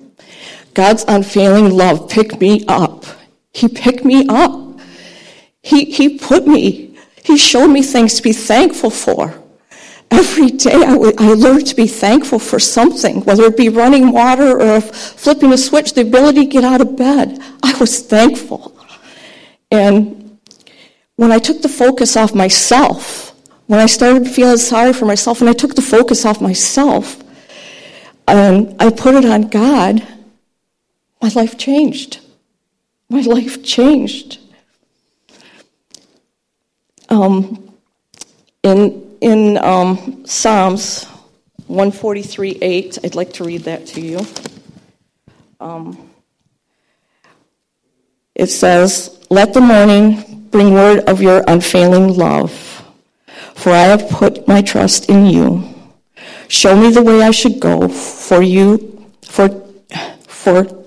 God's 0.73 1.05
unfailing 1.07 1.69
love 1.71 2.09
picked 2.09 2.39
me 2.39 2.65
up. 2.67 3.05
He 3.53 3.67
picked 3.67 4.05
me 4.05 4.25
up. 4.29 4.79
He, 5.61 5.85
he 5.85 6.17
put 6.17 6.47
me, 6.47 6.97
he 7.23 7.37
showed 7.37 7.67
me 7.67 7.83
things 7.83 8.15
to 8.15 8.23
be 8.23 8.33
thankful 8.33 8.89
for. 8.89 9.35
Every 10.09 10.49
day 10.51 10.73
I, 10.73 10.91
w- 10.93 11.13
I 11.17 11.33
learned 11.33 11.67
to 11.67 11.75
be 11.75 11.87
thankful 11.87 12.39
for 12.39 12.59
something, 12.59 13.21
whether 13.21 13.43
it 13.43 13.55
be 13.55 13.69
running 13.69 14.11
water 14.11 14.59
or 14.59 14.81
flipping 14.81 15.53
a 15.53 15.57
switch, 15.57 15.93
the 15.93 16.01
ability 16.01 16.45
to 16.45 16.51
get 16.51 16.63
out 16.63 16.81
of 16.81 16.97
bed. 16.97 17.39
I 17.63 17.77
was 17.79 18.01
thankful. 18.01 18.77
And 19.71 20.39
when 21.15 21.31
I 21.31 21.39
took 21.39 21.61
the 21.61 21.69
focus 21.69 22.17
off 22.17 22.33
myself, 22.33 23.29
when 23.67 23.79
I 23.79 23.85
started 23.85 24.27
feeling 24.27 24.57
sorry 24.57 24.91
for 24.91 25.05
myself 25.05 25.39
and 25.39 25.49
I 25.49 25.53
took 25.53 25.75
the 25.75 25.81
focus 25.81 26.25
off 26.25 26.41
myself 26.41 27.23
and 28.27 28.75
I 28.81 28.89
put 28.89 29.15
it 29.15 29.25
on 29.25 29.47
God, 29.47 30.05
my 31.21 31.29
life 31.29 31.57
changed. 31.57 32.19
My 33.09 33.21
life 33.21 33.63
changed. 33.63 34.39
Um, 37.09 37.73
in 38.63 39.17
in 39.21 39.57
um, 39.59 40.25
Psalms 40.25 41.05
143 41.67 42.57
8, 42.61 42.97
I'd 43.03 43.15
like 43.15 43.33
to 43.33 43.43
read 43.43 43.61
that 43.61 43.85
to 43.87 44.01
you. 44.01 44.19
Um, 45.59 46.09
it 48.33 48.47
says, 48.47 49.23
Let 49.29 49.53
the 49.53 49.61
morning 49.61 50.47
bring 50.49 50.73
word 50.73 50.99
of 51.07 51.21
your 51.21 51.43
unfailing 51.47 52.15
love, 52.15 52.51
for 53.55 53.71
I 53.71 53.83
have 53.83 54.09
put 54.09 54.47
my 54.47 54.61
trust 54.61 55.09
in 55.09 55.27
you. 55.27 55.63
Show 56.47 56.75
me 56.75 56.89
the 56.91 57.03
way 57.03 57.21
I 57.21 57.31
should 57.31 57.59
go, 57.59 57.87
for 57.87 58.41
you, 58.41 59.07
for, 59.21 59.49
for 60.27 60.80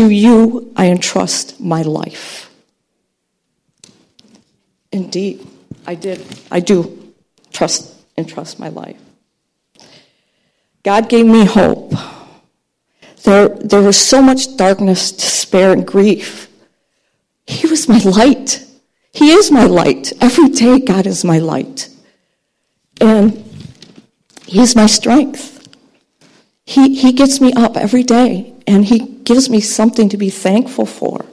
to 0.00 0.08
you 0.08 0.72
I 0.76 0.86
entrust 0.86 1.60
my 1.60 1.82
life. 1.82 2.50
Indeed, 4.92 5.46
I 5.86 5.94
did. 5.94 6.24
I 6.50 6.60
do 6.60 7.12
trust 7.52 7.94
and 8.16 8.26
trust 8.26 8.58
my 8.58 8.70
life. 8.70 8.98
God 10.82 11.10
gave 11.10 11.26
me 11.26 11.44
hope. 11.44 11.92
There, 13.24 13.50
there 13.50 13.82
was 13.82 13.98
so 13.98 14.22
much 14.22 14.56
darkness, 14.56 15.12
despair, 15.12 15.72
and 15.72 15.86
grief. 15.86 16.48
He 17.46 17.66
was 17.66 17.86
my 17.86 17.98
light. 17.98 18.64
He 19.12 19.32
is 19.32 19.50
my 19.50 19.66
light. 19.66 20.14
Every 20.22 20.48
day, 20.48 20.80
God 20.80 21.06
is 21.06 21.24
my 21.24 21.38
light. 21.38 21.90
And 23.02 23.44
He 24.46 24.60
is 24.60 24.74
my 24.74 24.86
strength. 24.86 25.68
He, 26.64 26.94
he 26.94 27.12
gets 27.12 27.40
me 27.40 27.52
up 27.52 27.76
every 27.76 28.04
day, 28.04 28.54
and 28.70 28.84
He 28.84 29.00
gives 29.00 29.50
me 29.50 29.60
something 29.60 30.08
to 30.10 30.16
be 30.16 30.30
thankful 30.30 30.86
for. 30.86 31.24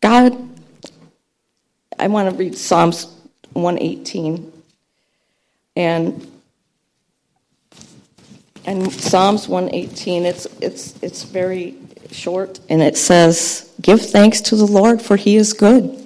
God, 0.00 0.36
I 1.98 2.08
want 2.08 2.30
to 2.30 2.34
read 2.34 2.56
Psalms 2.56 3.14
118. 3.52 4.52
And 5.76 6.26
and 8.66 8.92
Psalms 8.92 9.48
118, 9.48 10.24
it's, 10.24 10.46
it's, 10.60 11.02
it's 11.02 11.22
very 11.24 11.76
short, 12.10 12.60
and 12.68 12.82
it 12.82 12.96
says, 12.96 13.72
Give 13.80 14.00
thanks 14.00 14.40
to 14.42 14.56
the 14.56 14.66
Lord, 14.66 15.00
for 15.00 15.16
he 15.16 15.36
is 15.36 15.54
good. 15.54 15.96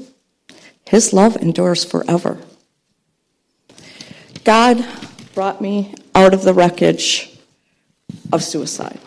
His 0.86 1.12
love 1.12 1.36
endures 1.36 1.84
forever. 1.84 2.38
God 4.44 4.86
brought 5.34 5.60
me 5.60 5.94
out 6.14 6.32
of 6.32 6.42
the 6.42 6.54
wreckage 6.54 7.36
of 8.32 8.42
suicide. 8.42 9.00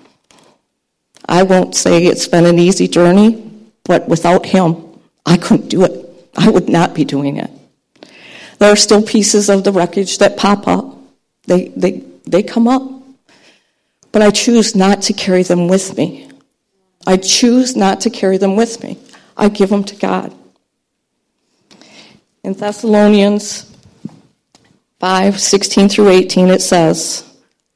I 1.27 1.43
won't 1.43 1.75
say 1.75 2.05
it's 2.05 2.27
been 2.27 2.45
an 2.45 2.59
easy 2.59 2.87
journey, 2.87 3.51
but 3.83 4.07
without 4.07 4.45
him, 4.45 4.99
I 5.25 5.37
couldn't 5.37 5.69
do 5.69 5.83
it. 5.83 6.31
I 6.37 6.49
would 6.49 6.69
not 6.69 6.93
be 6.93 7.03
doing 7.03 7.37
it. 7.37 7.49
There 8.59 8.71
are 8.71 8.77
still 8.77 9.01
pieces 9.01 9.49
of 9.49 9.63
the 9.63 9.71
wreckage 9.71 10.17
that 10.19 10.37
pop 10.37 10.67
up. 10.67 10.97
They, 11.45 11.69
they, 11.69 12.03
they 12.25 12.43
come 12.43 12.67
up. 12.67 12.81
But 14.11 14.21
I 14.21 14.31
choose 14.31 14.75
not 14.75 15.01
to 15.03 15.13
carry 15.13 15.43
them 15.43 15.67
with 15.67 15.97
me. 15.97 16.29
I 17.05 17.17
choose 17.17 17.75
not 17.75 18.01
to 18.01 18.09
carry 18.09 18.37
them 18.37 18.55
with 18.55 18.83
me. 18.83 18.97
I 19.35 19.49
give 19.49 19.69
them 19.69 19.83
to 19.85 19.95
God. 19.95 20.33
In 22.43 22.53
Thessalonians 22.53 23.71
5 24.99 25.39
16 25.39 25.89
through 25.89 26.09
18, 26.09 26.47
it 26.47 26.61
says, 26.61 27.23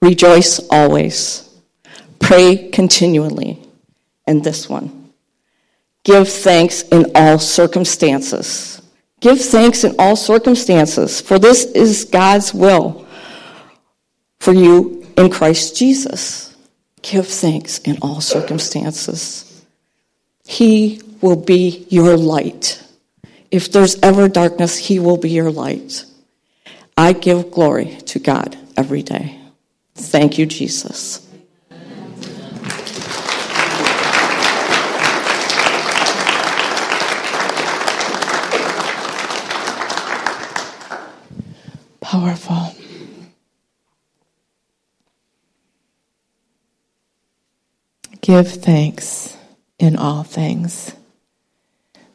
Rejoice 0.02 0.60
always, 0.70 1.48
pray 2.22 2.70
continually. 2.70 3.60
And 4.28 4.44
this 4.44 4.70
one, 4.70 5.14
give 6.04 6.30
thanks 6.30 6.84
in 6.84 7.12
all 7.16 7.40
circumstances. 7.40 8.82
Give 9.20 9.40
thanks 9.40 9.84
in 9.84 9.96
all 10.00 10.16
circumstances, 10.16 11.22
for 11.22 11.38
this 11.38 11.66
is 11.66 12.06
God's 12.06 12.54
will 12.54 13.06
for 14.40 14.54
you 14.54 15.06
in 15.16 15.30
Christ 15.30 15.76
Jesus. 15.76 16.56
Give 17.04 17.28
thanks 17.28 17.78
in 17.80 17.98
all 18.02 18.22
circumstances. 18.22 19.64
He 20.44 21.02
will 21.22 21.36
be 21.36 21.86
your 21.90 22.18
light. 22.18 22.84
If 23.52 23.72
there's 23.72 24.00
ever 24.02 24.28
darkness, 24.28 24.78
He 24.78 24.98
will 24.98 25.18
be 25.18 25.30
your 25.30 25.52
light. 25.52 26.06
I 26.98 27.14
give 27.14 27.52
glory 27.52 27.98
to 28.08 28.20
God 28.20 28.58
every 28.76 29.04
day. 29.04 29.40
Thank 29.96 30.38
you, 30.38 30.46
Jesus. 30.46 31.28
Powerful. 42.12 42.76
give 48.20 48.50
thanks 48.52 49.38
in 49.80 49.96
all 49.96 50.24
things. 50.24 50.94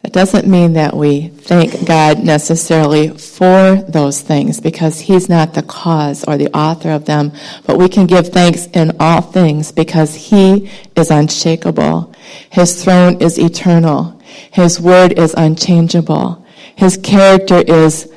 That 0.02 0.12
doesn't 0.12 0.46
mean 0.46 0.74
that 0.74 0.94
we 0.94 1.28
thank 1.28 1.86
God 1.86 2.22
necessarily 2.22 3.08
for 3.08 3.76
those 3.88 4.20
things 4.20 4.60
because 4.60 5.00
He's 5.00 5.30
not 5.30 5.54
the 5.54 5.62
cause 5.62 6.24
or 6.24 6.36
the 6.36 6.54
author 6.54 6.90
of 6.90 7.06
them, 7.06 7.32
but 7.66 7.78
we 7.78 7.88
can 7.88 8.06
give 8.06 8.28
thanks 8.28 8.66
in 8.66 8.96
all 9.00 9.22
things 9.22 9.72
because 9.72 10.14
He 10.14 10.70
is 10.94 11.10
unshakable. 11.10 12.14
His 12.50 12.84
throne 12.84 13.22
is 13.22 13.38
eternal. 13.38 14.20
His 14.52 14.78
word 14.78 15.18
is 15.18 15.32
unchangeable. 15.34 16.46
His 16.76 16.98
character 16.98 17.62
is 17.66 18.12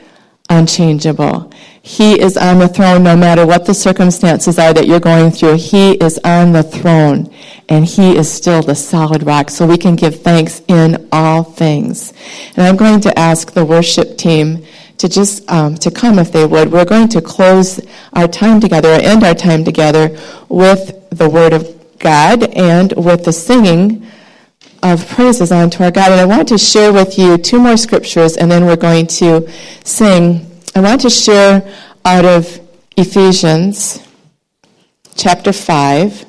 unchangeable. 0.50 1.52
He 1.82 2.20
is 2.20 2.36
on 2.38 2.60
the 2.60 2.68
throne 2.68 3.04
no 3.04 3.16
matter 3.16 3.46
what 3.46 3.66
the 3.66 3.74
circumstances 3.74 4.60
are 4.60 4.74
that 4.74 4.88
you're 4.88 5.00
going 5.00 5.32
through. 5.32 5.56
He 5.56 5.94
is 5.94 6.20
on 6.24 6.52
the 6.52 6.64
throne 6.64 7.34
and 7.70 7.86
he 7.86 8.18
is 8.18 8.32
still 8.32 8.62
the 8.62 8.76
solid 8.76 9.24
rock. 9.24 9.50
So 9.50 9.66
we 9.66 9.78
can 9.78 9.96
give 9.96 10.22
thanks 10.22 10.62
in 10.68 11.08
all 11.12 11.44
things. 11.44 12.14
And 12.56 12.66
I'm 12.66 12.76
going 12.76 13.00
to 13.02 13.18
ask 13.18 13.54
the 13.54 13.64
worship 13.64 14.18
team 14.18 14.66
to 14.98 15.08
just 15.08 15.50
um, 15.50 15.76
to 15.76 15.90
come 15.90 16.20
if 16.20 16.32
they 16.32 16.46
would. 16.46 16.72
We're 16.72 16.86
going 16.86 17.08
to 17.10 17.22
close 17.22 17.80
our 18.14 18.28
time 18.28 18.60
together, 18.60 18.90
or 18.90 19.00
end 19.00 19.24
our 19.24 19.34
time 19.34 19.64
together 19.64 20.18
with 20.50 21.10
the 21.10 21.30
word 21.30 21.54
of 21.54 21.98
God 22.00 22.44
and 22.54 22.92
with 22.94 23.24
the 23.24 23.32
singing 23.32 24.06
of 24.84 25.08
praises 25.08 25.52
unto 25.52 25.84
our 25.84 25.92
God. 25.92 26.12
And 26.12 26.20
I 26.20 26.26
want 26.26 26.50
to 26.50 26.58
share 26.58 26.92
with 26.92 27.18
you 27.18 27.38
two 27.38 27.60
more 27.60 27.78
scriptures, 27.78 28.36
and 28.36 28.52
then 28.52 28.66
we're 28.66 28.76
going 28.76 29.08
to 29.08 29.50
sing 29.86 30.49
I 30.76 30.82
want 30.82 31.02
to 31.02 31.10
share 31.10 31.68
out 32.06 32.26
of 32.26 32.60
Ephesians 32.96 34.00
chapter 35.16 35.52
5, 35.52 36.26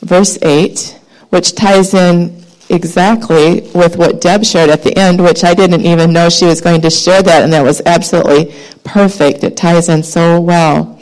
verse 0.00 0.38
8, 0.42 0.98
which 1.28 1.54
ties 1.54 1.92
in 1.92 2.42
exactly 2.70 3.60
with 3.74 3.96
what 3.96 4.20
Deb 4.20 4.44
shared 4.44 4.70
at 4.70 4.82
the 4.82 4.96
end, 4.96 5.22
which 5.22 5.44
I 5.44 5.52
didn't 5.54 5.82
even 5.82 6.12
know 6.12 6.30
she 6.30 6.46
was 6.46 6.60
going 6.60 6.80
to 6.80 6.90
share 6.90 7.22
that, 7.22 7.42
and 7.42 7.52
that 7.52 7.62
was 7.62 7.82
absolutely 7.84 8.54
perfect. 8.84 9.44
It 9.44 9.56
ties 9.56 9.88
in 9.88 10.02
so 10.02 10.40
well. 10.40 11.00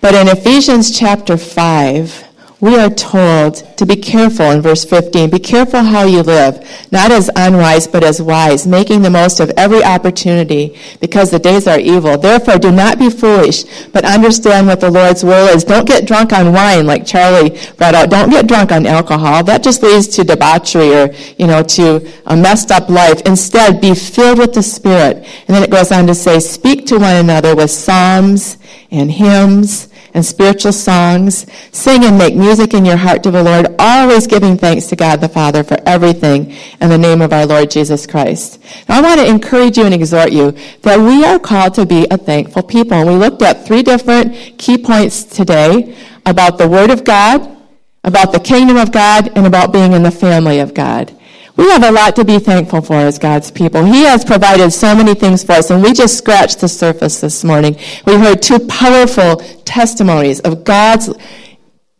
But 0.00 0.14
in 0.14 0.28
Ephesians 0.28 0.98
chapter 0.98 1.36
5, 1.36 2.27
we 2.60 2.76
are 2.76 2.90
told 2.90 3.54
to 3.76 3.86
be 3.86 3.94
careful 3.94 4.50
in 4.50 4.60
verse 4.60 4.84
15. 4.84 5.30
Be 5.30 5.38
careful 5.38 5.80
how 5.80 6.04
you 6.04 6.22
live, 6.22 6.58
not 6.90 7.12
as 7.12 7.30
unwise, 7.36 7.86
but 7.86 8.02
as 8.02 8.20
wise, 8.20 8.66
making 8.66 9.02
the 9.02 9.10
most 9.10 9.38
of 9.38 9.50
every 9.56 9.84
opportunity, 9.84 10.76
because 11.00 11.30
the 11.30 11.38
days 11.38 11.68
are 11.68 11.78
evil. 11.78 12.18
Therefore, 12.18 12.58
do 12.58 12.72
not 12.72 12.98
be 12.98 13.10
foolish, 13.10 13.62
but 13.92 14.04
understand 14.04 14.66
what 14.66 14.80
the 14.80 14.90
Lord's 14.90 15.22
will 15.22 15.46
is. 15.54 15.62
Don't 15.62 15.86
get 15.86 16.06
drunk 16.06 16.32
on 16.32 16.52
wine, 16.52 16.84
like 16.84 17.06
Charlie 17.06 17.56
brought 17.76 17.94
out. 17.94 18.10
Don't 18.10 18.30
get 18.30 18.48
drunk 18.48 18.72
on 18.72 18.86
alcohol. 18.86 19.44
That 19.44 19.62
just 19.62 19.82
leads 19.84 20.08
to 20.08 20.24
debauchery 20.24 20.94
or, 20.94 21.14
you 21.38 21.46
know, 21.46 21.62
to 21.62 22.12
a 22.26 22.36
messed 22.36 22.72
up 22.72 22.88
life. 22.88 23.22
Instead, 23.24 23.80
be 23.80 23.94
filled 23.94 24.38
with 24.38 24.52
the 24.52 24.62
Spirit. 24.64 25.18
And 25.46 25.56
then 25.56 25.62
it 25.62 25.70
goes 25.70 25.92
on 25.92 26.08
to 26.08 26.14
say, 26.14 26.40
speak 26.40 26.86
to 26.86 26.98
one 26.98 27.16
another 27.16 27.54
with 27.54 27.70
psalms 27.70 28.58
and 28.90 29.12
hymns 29.12 29.87
and 30.14 30.24
spiritual 30.24 30.72
songs. 30.72 31.46
Sing 31.72 32.04
and 32.04 32.18
make 32.18 32.34
music 32.34 32.74
in 32.74 32.84
your 32.84 32.96
heart 32.96 33.22
to 33.22 33.30
the 33.30 33.42
Lord, 33.42 33.74
always 33.78 34.26
giving 34.26 34.56
thanks 34.56 34.86
to 34.86 34.96
God 34.96 35.20
the 35.20 35.28
Father 35.28 35.62
for 35.62 35.76
everything 35.86 36.54
in 36.80 36.88
the 36.88 36.98
name 36.98 37.20
of 37.20 37.32
our 37.32 37.46
Lord 37.46 37.70
Jesus 37.70 38.06
Christ. 38.06 38.60
Now, 38.88 38.98
I 38.98 39.02
want 39.02 39.20
to 39.20 39.26
encourage 39.26 39.76
you 39.76 39.84
and 39.84 39.94
exhort 39.94 40.32
you 40.32 40.52
that 40.82 40.98
we 40.98 41.24
are 41.24 41.38
called 41.38 41.74
to 41.74 41.86
be 41.86 42.06
a 42.10 42.16
thankful 42.16 42.62
people. 42.62 42.94
And 42.94 43.08
we 43.08 43.16
looked 43.16 43.42
at 43.42 43.66
three 43.66 43.82
different 43.82 44.58
key 44.58 44.78
points 44.78 45.24
today 45.24 45.96
about 46.26 46.58
the 46.58 46.68
Word 46.68 46.90
of 46.90 47.04
God, 47.04 47.56
about 48.04 48.32
the 48.32 48.40
kingdom 48.40 48.76
of 48.76 48.92
God, 48.92 49.30
and 49.36 49.46
about 49.46 49.72
being 49.72 49.92
in 49.92 50.02
the 50.02 50.10
family 50.10 50.60
of 50.60 50.74
God. 50.74 51.17
We 51.58 51.68
have 51.70 51.82
a 51.82 51.90
lot 51.90 52.14
to 52.14 52.24
be 52.24 52.38
thankful 52.38 52.82
for 52.82 52.94
as 52.94 53.18
God's 53.18 53.50
people. 53.50 53.84
He 53.84 54.04
has 54.04 54.24
provided 54.24 54.70
so 54.70 54.94
many 54.94 55.14
things 55.14 55.42
for 55.42 55.54
us, 55.54 55.70
and 55.70 55.82
we 55.82 55.92
just 55.92 56.16
scratched 56.16 56.60
the 56.60 56.68
surface 56.68 57.20
this 57.20 57.42
morning. 57.42 57.76
We 58.06 58.14
heard 58.14 58.40
two 58.40 58.60
powerful 58.60 59.38
testimonies 59.64 60.38
of 60.38 60.62
God's 60.62 61.12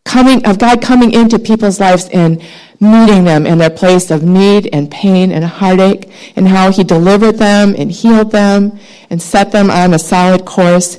coming, 0.04 0.46
of 0.46 0.60
God 0.60 0.80
coming 0.80 1.12
into 1.12 1.40
people's 1.40 1.80
lives 1.80 2.08
and 2.12 2.40
meeting 2.78 3.24
them 3.24 3.46
in 3.46 3.58
their 3.58 3.68
place 3.68 4.12
of 4.12 4.22
need 4.22 4.68
and 4.72 4.88
pain 4.92 5.32
and 5.32 5.44
heartache, 5.44 6.08
and 6.36 6.46
how 6.46 6.70
He 6.70 6.84
delivered 6.84 7.38
them 7.38 7.74
and 7.76 7.90
healed 7.90 8.30
them 8.30 8.78
and 9.10 9.20
set 9.20 9.50
them 9.50 9.70
on 9.70 9.92
a 9.92 9.98
solid 9.98 10.44
course. 10.44 10.98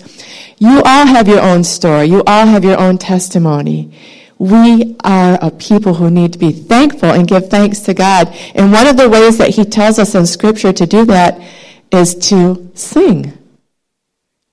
You 0.58 0.82
all 0.84 1.06
have 1.06 1.30
your 1.30 1.42
own 1.42 1.64
story. 1.64 2.08
You 2.08 2.24
all 2.28 2.46
have 2.46 2.66
your 2.66 2.78
own 2.78 2.98
testimony 2.98 3.98
we 4.40 4.96
are 5.04 5.38
a 5.42 5.52
people 5.52 5.94
who 5.94 6.10
need 6.10 6.32
to 6.34 6.40
be 6.40 6.52
thankful 6.52 7.12
and 7.12 7.28
give 7.28 7.50
thanks 7.50 7.82
to 7.82 7.94
God. 7.94 8.34
And 8.56 8.72
one 8.72 8.88
of 8.88 8.96
the 8.96 9.10
ways 9.10 9.38
that 9.38 9.50
He 9.50 9.66
tells 9.66 10.00
us 10.00 10.16
in 10.16 10.26
Scripture 10.26 10.72
to 10.74 10.88
do 10.88 11.06
that 11.06 11.40
is 11.92 12.16
to 12.30 12.72
sing, 12.74 13.38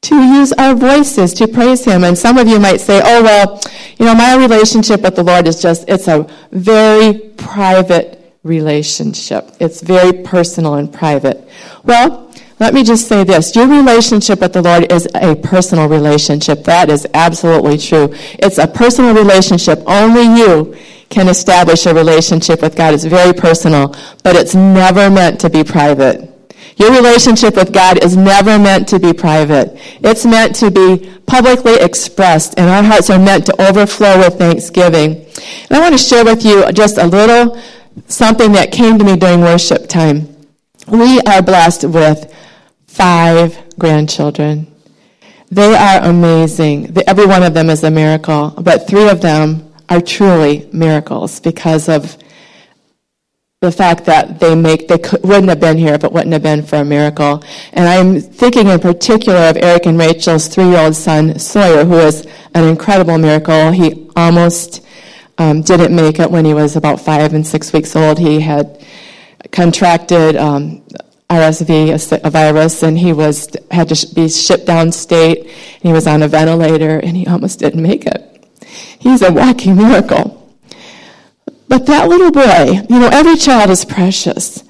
to 0.03 0.17
use 0.17 0.53
our 0.55 0.75
voices 0.75 1.33
to 1.35 1.47
praise 1.47 1.85
Him. 1.85 2.03
And 2.03 2.19
some 2.19 2.37
of 2.37 2.49
you 2.49 2.59
might 2.59 2.81
say, 2.81 3.01
oh, 3.03 3.23
well, 3.23 3.61
you 3.99 4.07
know, 4.07 4.15
my 4.15 4.37
relationship 4.37 5.03
with 5.03 5.15
the 5.15 5.23
Lord 5.23 5.47
is 5.47 5.63
just, 5.63 5.89
it's 5.89 6.09
a 6.09 6.29
very 6.51 7.19
private 7.37 8.35
relationship. 8.43 9.51
It's 9.61 9.83
very 9.83 10.25
personal 10.25 10.75
and 10.75 10.93
private. 10.93 11.49
Well, 11.85 12.26
let 12.59 12.73
me 12.73 12.83
just 12.83 13.07
say 13.07 13.23
this. 13.23 13.55
Your 13.55 13.69
relationship 13.69 14.41
with 14.41 14.55
the 14.55 14.63
Lord 14.63 14.91
is 14.91 15.07
a 15.15 15.37
personal 15.37 15.89
relationship. 15.89 16.65
That 16.65 16.89
is 16.89 17.07
absolutely 17.13 17.77
true. 17.77 18.09
It's 18.39 18.59
a 18.59 18.67
personal 18.67 19.15
relationship. 19.15 19.83
Only 19.87 20.23
you 20.23 20.77
can 21.11 21.29
establish 21.29 21.87
a 21.87 21.95
relationship 21.95 22.63
with 22.63 22.75
God. 22.75 22.95
It's 22.95 23.05
very 23.05 23.35
personal, 23.35 23.95
but 24.25 24.37
it's 24.37 24.55
never 24.55 25.11
meant 25.11 25.39
to 25.41 25.51
be 25.51 25.65
private. 25.65 26.33
Your 26.77 26.93
relationship 26.93 27.57
with 27.57 27.73
God 27.73 28.03
is 28.03 28.17
never 28.17 28.59
meant 28.59 28.89
to 28.89 28.99
be 28.99 29.13
private. 29.13 29.79
It's 30.03 30.27
meant 30.27 30.55
to 30.57 30.71
be 30.71 31.11
publicly 31.27 31.75
expressed, 31.75 32.59
and 32.59 32.69
our 32.69 32.83
hearts 32.83 33.09
are 33.09 33.19
meant 33.19 33.47
to 33.47 33.69
overflow 33.69 34.19
with 34.19 34.39
thanksgiving. 34.39 35.13
And 35.15 35.73
I 35.73 35.81
want 35.81 35.95
to 35.95 35.99
share 35.99 36.25
with 36.25 36.45
you 36.45 36.71
just 36.73 36.99
a 36.99 37.07
little 37.07 37.61
something 38.09 38.53
that 38.53 38.73
came 38.73 38.99
to 38.99 39.05
me 39.05 39.17
during 39.17 39.41
worship 39.41 39.89
time. 39.89 40.36
We 40.89 41.21
are 41.23 41.43
blessed 41.43 41.85
with 41.85 42.33
five 42.87 43.59
grandchildren. 43.77 44.73
They 45.51 45.75
are 45.75 46.05
amazing. 46.09 46.97
Every 47.07 47.27
one 47.27 47.43
of 47.43 47.55
them 47.55 47.71
is 47.71 47.83
a 47.83 47.91
miracle, 47.91 48.51
but 48.51 48.87
three 48.87 49.09
of 49.09 49.21
them 49.21 49.73
are 49.89 50.01
truly 50.01 50.69
miracles 50.73 51.41
because 51.41 51.89
of 51.89 52.17
the 53.63 53.73
fact 53.73 54.05
that 54.05 54.39
they 54.39 54.55
make 54.55 54.87
they 54.87 54.99
wouldn't 55.25 55.49
have 55.49 55.59
been 55.59 55.79
here 55.79 55.95
if 55.95 56.05
it 56.05 56.13
wouldn't 56.13 56.33
have 56.33 56.43
been 56.43 56.63
for 56.63 56.77
a 56.77 56.85
miracle. 56.85 57.43
And 57.73 57.89
I'm 57.89 58.21
thinking 58.21 58.69
in 58.69 58.79
particular 58.79 59.41
of 59.49 59.57
Eric 59.57 59.87
and 59.87 59.99
Rachel's 59.99 60.47
three-year-old 60.47 60.95
son 60.95 61.39
Sawyer, 61.39 61.85
who 61.85 61.99
is 61.99 62.27
an 62.55 62.65
incredible 62.65 63.19
miracle. 63.19 63.73
He 63.73 64.09
almost 64.15 64.87
um, 65.39 65.63
didn't 65.63 65.95
make 65.95 66.21
it 66.21 66.31
when 66.31 66.45
he 66.45 66.55
was 66.55 66.77
about 66.77 67.01
five 67.01 67.35
and 67.35 67.47
six 67.47 67.73
weeks 67.73 67.97
old. 67.97 68.19
He 68.19 68.41
had 68.41 68.85
contracted 69.53 70.37
um, 70.37 70.83
RSV, 71.29 72.25
a, 72.25 72.31
virus, 72.31 72.83
and 72.83 72.99
he 72.99 73.13
was 73.13 73.49
had 73.71 73.89
to 73.89 74.15
be 74.15 74.29
shipped 74.29 74.67
downstate. 74.67 75.41
And 75.41 75.83
he 75.83 75.93
was 75.93 76.07
on 76.07 76.23
a 76.23 76.29
ventilator, 76.29 76.99
and 76.99 77.17
he 77.17 77.27
almost 77.27 77.59
didn't 77.59 77.83
make 77.83 78.07
it. 78.07 78.45
He's 78.99 79.23
a 79.23 79.33
walking 79.33 79.77
miracle. 79.77 80.55
But 81.69 81.87
that 81.87 82.09
little 82.09 82.31
boy, 82.31 82.87
you 82.89 83.01
know, 83.01 83.09
every 83.13 83.37
child 83.37 83.71
is 83.71 83.85
precious. 83.85 84.63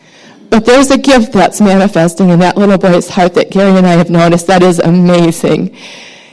But 0.49 0.65
there's 0.65 0.91
a 0.91 0.99
gift 0.99 1.33
that's 1.33 1.61
manifesting 1.61 2.31
in 2.31 2.39
that 2.39 2.57
little 2.57 2.79
boy's 2.79 3.09
heart 3.09 3.35
that 3.35 3.51
Gary 3.51 3.77
and 3.77 3.87
I 3.87 3.93
have 3.93 4.11
noticed 4.11 4.47
that 4.47 4.63
is 4.63 4.79
amazing. 4.79 5.75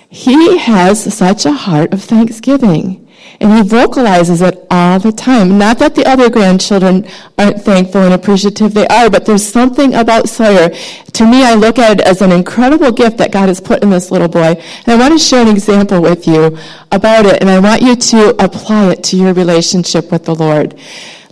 He 0.09 0.57
has 0.57 1.13
such 1.13 1.45
a 1.45 1.51
heart 1.51 1.93
of 1.93 2.03
thanksgiving. 2.03 3.02
And 3.43 3.51
he 3.51 3.61
vocalizes 3.61 4.41
it 4.41 4.65
all 4.71 4.99
the 4.99 5.11
time. 5.11 5.57
Not 5.57 5.77
that 5.79 5.95
the 5.95 6.05
other 6.05 6.29
grandchildren 6.29 7.05
aren't 7.37 7.61
thankful 7.61 7.99
and 7.99 8.13
appreciative, 8.13 8.73
they 8.73 8.87
are, 8.87 9.09
but 9.09 9.25
there's 9.25 9.45
something 9.45 9.93
about 9.95 10.29
Sawyer. 10.29 10.69
To 10.69 11.25
me, 11.25 11.43
I 11.43 11.53
look 11.53 11.77
at 11.77 11.99
it 11.99 12.07
as 12.07 12.21
an 12.21 12.31
incredible 12.31 12.93
gift 12.93 13.17
that 13.17 13.33
God 13.33 13.49
has 13.49 13.59
put 13.59 13.83
in 13.83 13.89
this 13.89 14.11
little 14.11 14.29
boy. 14.29 14.55
And 14.85 14.87
I 14.87 14.95
want 14.95 15.11
to 15.11 15.19
share 15.19 15.41
an 15.41 15.49
example 15.49 16.01
with 16.01 16.25
you 16.25 16.57
about 16.93 17.25
it, 17.25 17.41
and 17.41 17.49
I 17.49 17.59
want 17.59 17.81
you 17.81 17.97
to 17.97 18.29
apply 18.41 18.91
it 18.91 19.03
to 19.03 19.17
your 19.17 19.33
relationship 19.33 20.09
with 20.09 20.23
the 20.23 20.35
Lord. 20.35 20.79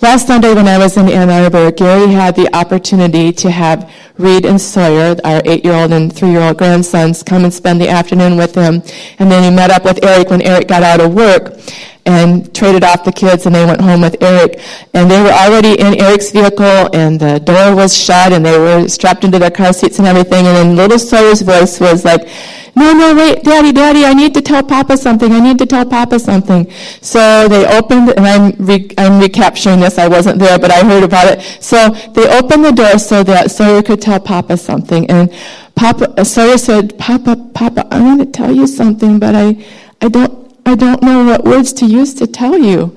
Last 0.02 0.28
Sunday 0.28 0.54
when 0.54 0.67
I 0.67 0.80
was 0.80 0.97
in 0.97 1.08
Ann 1.08 1.30
Arbor, 1.30 1.71
Gary 1.71 2.12
had 2.12 2.36
the 2.36 2.54
opportunity 2.54 3.32
to 3.34 3.52
have 3.52 3.89
Reed 4.17 4.45
and 4.45 4.60
Sawyer, 4.60 5.15
our 5.24 5.41
eight-year-old 5.45 5.93
and 5.93 6.12
three-year-old 6.12 6.58
grandsons, 6.58 7.24
come 7.24 7.45
and 7.45 7.54
spend 7.54 7.80
the 7.80 7.88
afternoon 7.88 8.36
with 8.36 8.54
him. 8.54 8.82
And 9.19 9.32
then 9.32 9.43
he 9.43 9.56
met 9.56 9.71
up 9.71 9.86
with 9.86 10.04
Eric 10.04 10.30
when 10.30 10.41
Eric 10.41 10.67
got 10.67 10.84
out 10.84 11.00
of 11.00 11.13
work 11.13 11.58
and 12.06 12.54
traded 12.56 12.84
off 12.84 13.04
the 13.04 13.12
kids 13.12 13.46
and 13.46 13.54
they 13.54 13.66
went 13.66 13.82
home 13.82 14.02
with 14.02 14.22
Eric. 14.22 14.60
And 14.94 15.10
they 15.10 15.22
were 15.22 15.30
already 15.32 15.80
in 15.80 16.00
Eric's 16.02 16.32
vehicle 16.32 16.90
and 16.94 17.20
the 17.20 17.40
door 17.40 17.76
was 17.76 17.96
shut 17.96 18.34
and 18.34 18.46
they 18.46 18.58
were 18.58 18.88
strapped 18.88 19.24
into 19.24 19.40
their 19.40 19.52
car 19.52 19.74
seats 19.74 20.00
and 20.00 20.08
everything. 20.08 20.48
And 20.48 20.58
then 20.58 20.76
little 20.76 21.00
Sawyer's 21.00 21.42
voice 21.42 21.80
was 21.80 22.04
like, 22.04 22.28
no, 22.74 22.94
no, 22.94 23.14
wait, 23.14 23.44
daddy, 23.44 23.74
daddy, 23.74 24.06
I 24.06 24.14
need 24.14 24.34
to 24.34 24.42
tell 24.42 24.64
Papa 24.64 24.96
something. 24.96 25.32
I 25.32 25.42
need 25.42 25.58
to 25.60 25.66
tell 25.66 25.86
Papa 25.86 26.20
something. 26.20 26.72
So 27.02 27.48
they 27.50 27.66
opened, 27.78 28.12
and 28.12 28.26
I'm, 28.26 28.66
re- 28.66 28.90
I'm 28.98 29.20
recapturing 29.20 29.82
this. 29.82 29.98
I 29.98 30.08
wasn't 30.08 30.40
there, 30.40 30.58
but 30.58 30.72
I 30.72 30.84
heard 30.86 31.04
about 31.04 31.28
it. 31.28 31.42
So 31.62 31.90
they 32.14 32.30
opened 32.38 32.64
the 32.64 32.72
door 32.72 32.98
so 32.98 33.24
that 33.24 33.52
Sawyer 33.52 33.84
could 33.84 34.02
tell 34.02 34.22
Papa 34.22 34.56
something. 34.56 35.10
And 35.10 35.34
Papa, 35.76 36.24
Sawyer 36.24 36.58
said, 36.58 36.98
Papa, 36.98 37.36
Papa, 37.54 37.88
I 37.92 38.00
want 38.02 38.22
to 38.22 38.26
tell 38.26 38.56
you 38.56 38.68
something, 38.68 39.20
but 39.20 39.36
I, 39.36 39.66
I 40.00 40.08
don't, 40.08 40.41
I 40.65 40.76
don't 40.76 41.02
know 41.02 41.26
what 41.26 41.43
words 41.43 41.74
to 41.74 41.86
use 41.86 42.13
to 42.15 42.28
tell 42.28 42.58
you. 42.58 42.95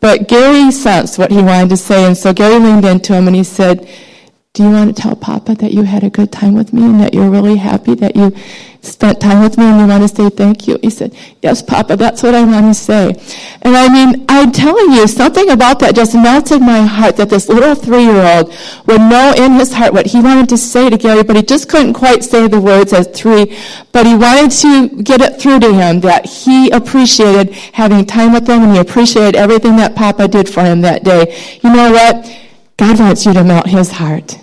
But 0.00 0.28
Gary 0.28 0.70
sensed 0.70 1.18
what 1.18 1.30
he 1.30 1.42
wanted 1.42 1.70
to 1.70 1.76
say, 1.76 2.04
and 2.04 2.16
so 2.16 2.32
Gary 2.32 2.58
leaned 2.58 2.84
into 2.84 3.14
him 3.14 3.26
and 3.26 3.36
he 3.36 3.44
said, 3.44 3.88
do 4.56 4.62
you 4.62 4.70
want 4.70 4.96
to 4.96 5.02
tell 5.02 5.14
Papa 5.14 5.54
that 5.56 5.72
you 5.72 5.82
had 5.82 6.02
a 6.02 6.08
good 6.08 6.32
time 6.32 6.54
with 6.54 6.72
me 6.72 6.82
and 6.82 6.98
that 6.98 7.12
you're 7.12 7.28
really 7.28 7.56
happy 7.56 7.94
that 7.96 8.16
you 8.16 8.34
spent 8.80 9.20
time 9.20 9.42
with 9.42 9.58
me 9.58 9.64
and 9.64 9.82
you 9.82 9.86
want 9.86 10.02
to 10.02 10.08
say 10.08 10.30
thank 10.30 10.66
you? 10.66 10.78
He 10.80 10.88
said, 10.88 11.14
Yes, 11.42 11.60
Papa, 11.60 11.94
that's 11.94 12.22
what 12.22 12.34
I 12.34 12.42
want 12.42 12.64
to 12.64 12.72
say. 12.72 13.10
And 13.60 13.76
I 13.76 13.92
mean, 13.92 14.24
I'm 14.30 14.52
telling 14.52 14.92
you, 14.92 15.06
something 15.08 15.50
about 15.50 15.80
that 15.80 15.94
just 15.94 16.14
melted 16.14 16.62
my 16.62 16.80
heart 16.80 17.18
that 17.18 17.28
this 17.28 17.50
little 17.50 17.74
three 17.74 18.04
year 18.04 18.22
old 18.24 18.54
would 18.86 19.02
know 19.02 19.34
in 19.36 19.52
his 19.52 19.74
heart 19.74 19.92
what 19.92 20.06
he 20.06 20.22
wanted 20.22 20.48
to 20.48 20.56
say 20.56 20.88
to 20.88 20.96
Gary, 20.96 21.22
but 21.22 21.36
he 21.36 21.42
just 21.42 21.68
couldn't 21.68 21.92
quite 21.92 22.24
say 22.24 22.48
the 22.48 22.58
words 22.58 22.94
as 22.94 23.08
three. 23.08 23.58
But 23.92 24.06
he 24.06 24.14
wanted 24.14 24.52
to 24.62 25.02
get 25.02 25.20
it 25.20 25.38
through 25.38 25.60
to 25.60 25.74
him 25.74 26.00
that 26.00 26.24
he 26.24 26.70
appreciated 26.70 27.52
having 27.52 28.06
time 28.06 28.32
with 28.32 28.46
them 28.46 28.62
and 28.62 28.72
he 28.72 28.78
appreciated 28.78 29.36
everything 29.36 29.76
that 29.76 29.94
Papa 29.94 30.28
did 30.28 30.48
for 30.48 30.62
him 30.62 30.80
that 30.80 31.04
day. 31.04 31.36
You 31.62 31.74
know 31.74 31.92
what? 31.92 32.24
God 32.78 32.98
wants 32.98 33.26
you 33.26 33.34
to 33.34 33.44
melt 33.44 33.66
his 33.66 33.90
heart. 33.90 34.38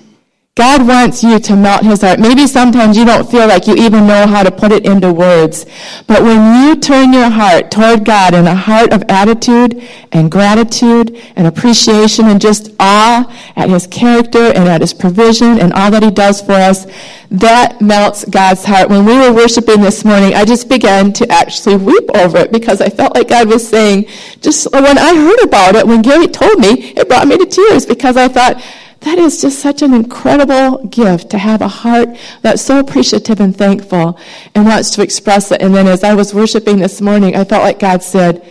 God 0.56 0.88
wants 0.88 1.24
you 1.24 1.39
to 1.39 1.56
melt 1.56 1.82
his 1.82 2.01
heart. 2.01 2.20
Maybe 2.20 2.45
sometimes 2.45 2.95
you 2.95 3.06
don't 3.06 3.28
feel 3.28 3.47
like 3.47 3.66
you 3.66 3.74
even 3.74 4.06
know 4.06 4.28
how 4.28 4.43
to 4.43 4.51
put 4.51 4.72
it 4.72 4.86
into 4.86 5.12
words. 5.12 5.66
But 6.06 6.22
when 6.22 6.68
you 6.68 6.76
turn 6.76 7.12
your 7.12 7.32
heart 7.32 7.72
toward 7.72 8.06
God 8.06 8.36
in 8.36 8.45
a 8.45 8.54
heart 8.54 8.93
of 8.93 9.04
attitude 9.10 9.82
and 10.12 10.30
gratitude 10.30 11.20
and 11.36 11.47
appreciation 11.47 12.28
and 12.28 12.39
just 12.39 12.72
awe 12.80 13.26
at 13.56 13.72
his 13.72 13.88
character 13.88 14.54
and 14.54 14.70
at 14.70 14.82
his 14.82 14.93
provision 14.93 15.60
and 15.60 15.74
all 15.74 15.89
that 15.89 16.04
he 16.04 16.12
does 16.12 16.39
for 16.39 16.51
us, 16.51 16.86
that 17.32 17.82
melts 17.82 18.24
God's 18.26 18.64
heart. 18.64 18.89
When 18.89 19.06
we 19.06 19.18
were 19.18 19.34
worshiping 19.34 19.82
this 19.82 20.06
morning, 20.06 20.36
I 20.36 20.45
just 20.45 20.70
began 20.70 21.14
to 21.14 21.32
actually 21.32 21.78
weep 21.78 22.12
over 22.14 22.38
it 22.38 22.51
because 22.51 22.80
I 22.80 22.89
felt 22.89 23.16
like 23.16 23.30
God 23.30 23.47
was 23.47 23.68
saying, 23.68 24.06
just 24.39 24.72
when 24.72 24.99
I 24.99 25.16
heard 25.16 25.47
about 25.47 25.74
it, 25.74 25.88
when 25.88 26.04
Gary 26.04 26.28
told 26.28 26.60
me, 26.60 26.93
it 26.95 27.10
brought 27.10 27.28
me 27.28 27.39
to 27.39 27.45
tears 27.47 27.88
because 27.88 28.18
I 28.18 28.28
thought, 28.28 28.64
that 29.04 29.18
is 29.18 29.41
just 29.41 29.60
such 29.60 29.82
an 29.82 29.93
incredible 29.93 30.86
gift 30.88 31.30
to 31.32 31.38
have 31.38 31.62
a 31.62 31.68
heart 31.68 32.10
that's 32.41 32.62
so 32.62 32.80
appreciative 32.80 33.41
and 33.41 33.56
thankful 33.56 34.18
and 34.56 34.66
wants 34.66 34.91
to 34.91 35.01
express 35.01 35.51
it. 35.51 35.62
And 35.62 35.76
then 35.76 35.88
as 35.88 36.04
I 36.04 36.14
was 36.14 36.34
worshiping 36.34 36.80
this 36.80 37.01
morning, 37.01 37.36
I 37.36 37.43
felt 37.43 37.64
like 37.64 37.80
God 37.80 38.01
said, 38.01 38.45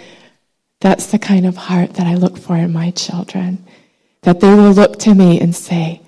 that's 0.81 1.07
the 1.07 1.19
kind 1.19 1.47
of 1.47 1.57
heart 1.57 1.95
that 1.95 2.07
I 2.07 2.15
look 2.15 2.37
for 2.37 2.57
in 2.57 2.73
my 2.73 2.91
children. 2.91 3.65
That 4.23 4.41
they 4.41 4.53
will 4.53 4.73
look 4.73 4.99
to 5.01 5.15
me 5.15 5.41
and 5.41 5.55
say, 5.55 6.03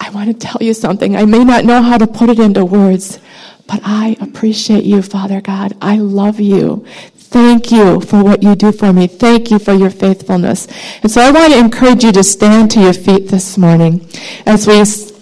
I 0.00 0.10
want 0.10 0.28
to 0.28 0.46
tell 0.46 0.62
you 0.62 0.74
something. 0.74 1.16
I 1.16 1.24
may 1.24 1.44
not 1.44 1.64
know 1.64 1.82
how 1.82 1.98
to 1.98 2.06
put 2.06 2.28
it 2.28 2.38
into 2.38 2.64
words, 2.64 3.20
but 3.66 3.80
I 3.84 4.16
appreciate 4.20 4.84
you, 4.84 5.02
Father 5.02 5.40
God. 5.40 5.76
I 5.80 5.96
love 5.96 6.40
you. 6.40 6.84
Thank 7.30 7.70
you 7.70 8.00
for 8.00 8.24
what 8.24 8.42
you 8.42 8.54
do 8.54 8.72
for 8.72 8.90
me. 8.90 9.06
Thank 9.06 9.50
you 9.50 9.58
for 9.58 9.74
your 9.74 9.90
faithfulness. 9.90 10.66
And 11.02 11.10
so 11.12 11.20
I 11.20 11.30
want 11.30 11.52
to 11.52 11.58
encourage 11.58 12.02
you 12.02 12.10
to 12.12 12.24
stand 12.24 12.70
to 12.70 12.80
your 12.80 12.94
feet 12.94 13.28
this 13.28 13.58
morning 13.58 14.08
as 14.46 14.66
we 14.66 14.80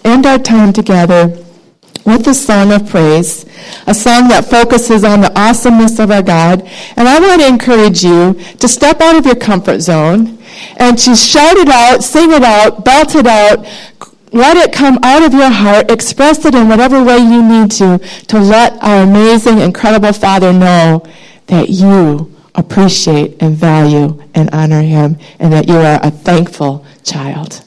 end 0.09 0.25
our 0.25 0.39
time 0.39 0.73
together 0.73 1.37
with 2.05 2.29
a 2.29 2.35
song 2.35 2.71
of 2.71 2.89
praise, 2.89 3.45
a 3.89 3.95
song 3.95 4.29
that 4.29 4.45
focuses 4.45 5.03
on 5.03 5.21
the 5.21 5.37
awesomeness 5.37 5.99
of 5.99 6.13
our 6.13 6.23
God. 6.23 6.63
And 6.95 7.09
I 7.09 7.19
want 7.19 7.41
to 7.41 7.49
encourage 7.49 8.05
you 8.05 8.35
to 8.61 8.69
step 8.69 9.01
out 9.01 9.17
of 9.17 9.27
your 9.27 9.35
comfort 9.35 9.81
zone 9.81 10.39
and 10.77 10.97
to 10.99 11.17
shout 11.17 11.57
it 11.57 11.69
out, 11.69 12.05
sing 12.05 12.31
it 12.31 12.45
out, 12.45 12.85
belt 12.85 13.17
it 13.17 13.27
out, 13.27 13.67
let 14.33 14.57
it 14.57 14.73
come 14.73 15.01
out 15.03 15.25
of 15.25 15.35
your 15.35 15.51
heart, 15.51 15.91
express 15.91 16.45
it 16.45 16.55
in 16.55 16.69
whatever 16.69 17.03
way 17.03 17.19
you 17.19 17.43
need 17.43 17.73
to, 17.73 17.99
to 18.29 18.39
let 18.39 18.81
our 18.81 19.03
amazing, 19.03 19.59
incredible 19.59 20.13
Father 20.13 20.53
know 20.53 21.05
that 21.47 21.69
you 21.69 22.35
appreciate 22.55 23.41
and 23.41 23.57
value 23.57 24.23
and 24.35 24.49
honor 24.53 24.83
him 24.83 25.19
and 25.39 25.53
that 25.53 25.69
you 25.69 25.77
are 25.77 26.01
a 26.03 26.11
thankful 26.11 26.85
child. 27.05 27.66